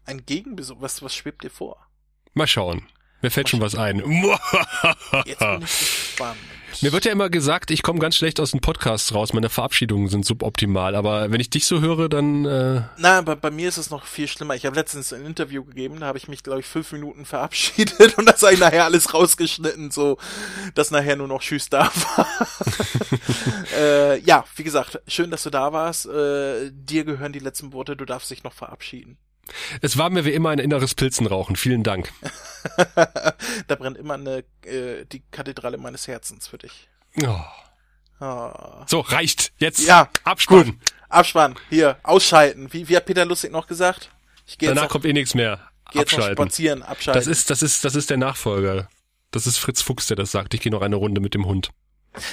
[0.06, 0.78] Ein Gegenbesuch?
[0.80, 1.78] Was, was schwebt dir vor?
[2.34, 2.88] Mal schauen.
[3.22, 3.98] Mir fällt schon was ein.
[5.26, 6.38] Jetzt bin ich gespannt.
[6.82, 9.34] Mir wird ja immer gesagt, ich komme ganz schlecht aus den Podcasts raus.
[9.34, 10.96] Meine Verabschiedungen sind suboptimal.
[10.96, 12.46] Aber wenn ich dich so höre, dann.
[12.46, 14.56] Äh Na, aber bei mir ist es noch viel schlimmer.
[14.56, 18.18] Ich habe letztens ein Interview gegeben, da habe ich mich, glaube ich, fünf Minuten verabschiedet
[18.18, 20.18] und das habe ich nachher alles rausgeschnitten, so
[20.76, 22.28] dass nachher nur noch Tschüss da war.
[23.78, 26.06] äh, ja, wie gesagt, schön, dass du da warst.
[26.06, 27.96] Äh, dir gehören die letzten Worte.
[27.96, 29.18] Du darfst dich noch verabschieden.
[29.82, 31.56] Es war mir wie immer ein inneres Pilzenrauchen.
[31.56, 32.12] Vielen Dank.
[33.68, 36.90] da brennt immer eine, äh, die Kathedrale meines Herzens für dich.
[37.24, 37.40] Oh.
[38.22, 38.52] Oh.
[38.88, 39.54] So, reicht.
[39.58, 40.66] Jetzt ja, Abspann.
[40.66, 40.76] Gut.
[41.08, 41.56] Abspann.
[41.70, 42.72] Hier, ausschalten.
[42.74, 44.10] Wie, wie hat Peter Lustig noch gesagt?
[44.46, 45.60] Ich geh Danach jetzt noch, kommt eh nichts mehr.
[45.92, 46.36] Geh jetzt abschalten.
[46.36, 47.20] Noch spazieren, abschalten.
[47.20, 48.90] Das ist, das ist, das ist der Nachfolger.
[49.32, 50.54] Das ist Fritz Fuchs, der das sagt.
[50.54, 51.70] Ich gehe noch eine Runde mit dem Hund.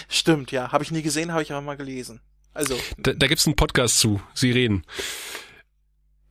[0.09, 0.73] Stimmt, ja.
[0.73, 2.21] Habe ich nie gesehen, habe ich aber mal gelesen.
[2.55, 2.79] Also.
[2.97, 4.21] Da, da gibt's einen Podcast zu.
[4.35, 4.85] Sie reden.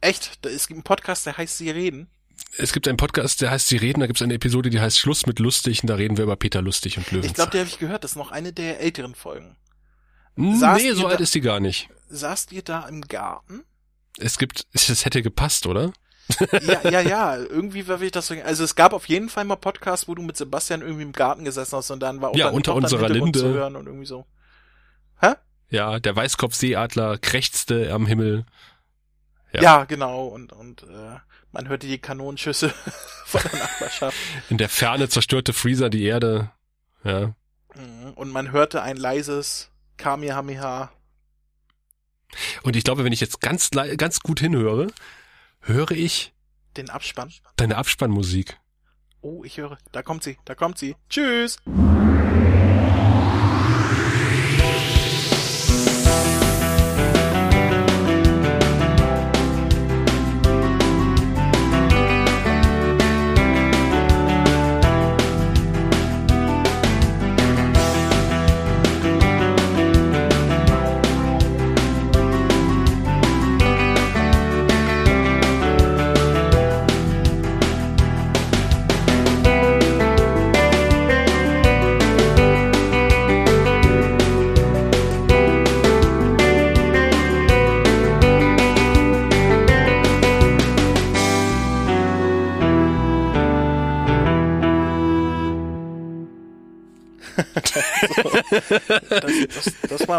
[0.05, 0.45] Echt?
[0.45, 2.07] Es gibt einen Podcast, der heißt Sie reden.
[2.57, 4.99] Es gibt einen Podcast, der heißt Sie reden, da gibt es eine Episode, die heißt
[4.99, 7.25] Schluss mit Lustig und da reden wir über Peter Lustig und Löwen.
[7.25, 9.55] Ich glaube, der habe ich gehört, das ist noch eine der älteren Folgen.
[10.37, 11.89] Saßt nee, so alt da, ist die gar nicht.
[12.09, 13.63] Saßt ihr da im Garten?
[14.17, 15.91] Es gibt, es hätte gepasst, oder?
[16.61, 18.35] ja, ja, ja, irgendwie war ich das so.
[18.43, 21.45] Also es gab auf jeden Fall mal Podcasts, wo du mit Sebastian irgendwie im Garten
[21.45, 23.39] gesessen hast und dann war auch ja, unter unserer Linde.
[23.39, 24.27] zu hören und irgendwie so.
[25.69, 28.45] Ja, der Weißkopfseeadler krächzte am Himmel.
[29.55, 29.83] Ja, Ja.
[29.85, 30.25] genau.
[30.27, 31.15] Und, und äh,
[31.51, 32.69] man hörte die Kanonenschüsse
[33.25, 34.17] von der Nachbarschaft.
[34.49, 36.51] In der Ferne zerstörte Freezer die Erde.
[37.03, 37.33] Ja.
[37.75, 38.13] Mhm.
[38.15, 40.91] Und man hörte ein leises Kamehameha.
[42.63, 44.87] Und ich glaube, wenn ich jetzt ganz, ganz gut hinhöre,
[45.61, 46.33] höre ich
[46.75, 47.31] Den Abspann.
[47.55, 48.57] deine Abspannmusik.
[49.21, 49.77] Oh, ich höre.
[49.91, 50.37] Da kommt sie.
[50.45, 50.95] Da kommt sie.
[51.09, 51.57] Tschüss.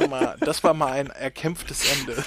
[0.01, 2.17] War mal, das war mal ein erkämpftes Ende.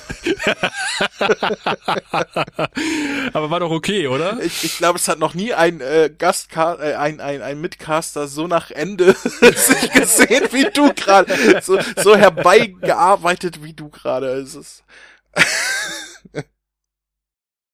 [3.34, 4.40] Aber war doch okay, oder?
[4.42, 8.28] Ich, ich glaube, es hat noch nie ein äh, Gastcar äh, ein, ein, ein Mitcaster
[8.28, 11.62] so nach Ende sich gesehen wie du gerade.
[11.62, 14.28] So, so herbeigearbeitet wie du gerade.
[14.34, 14.84] Es ist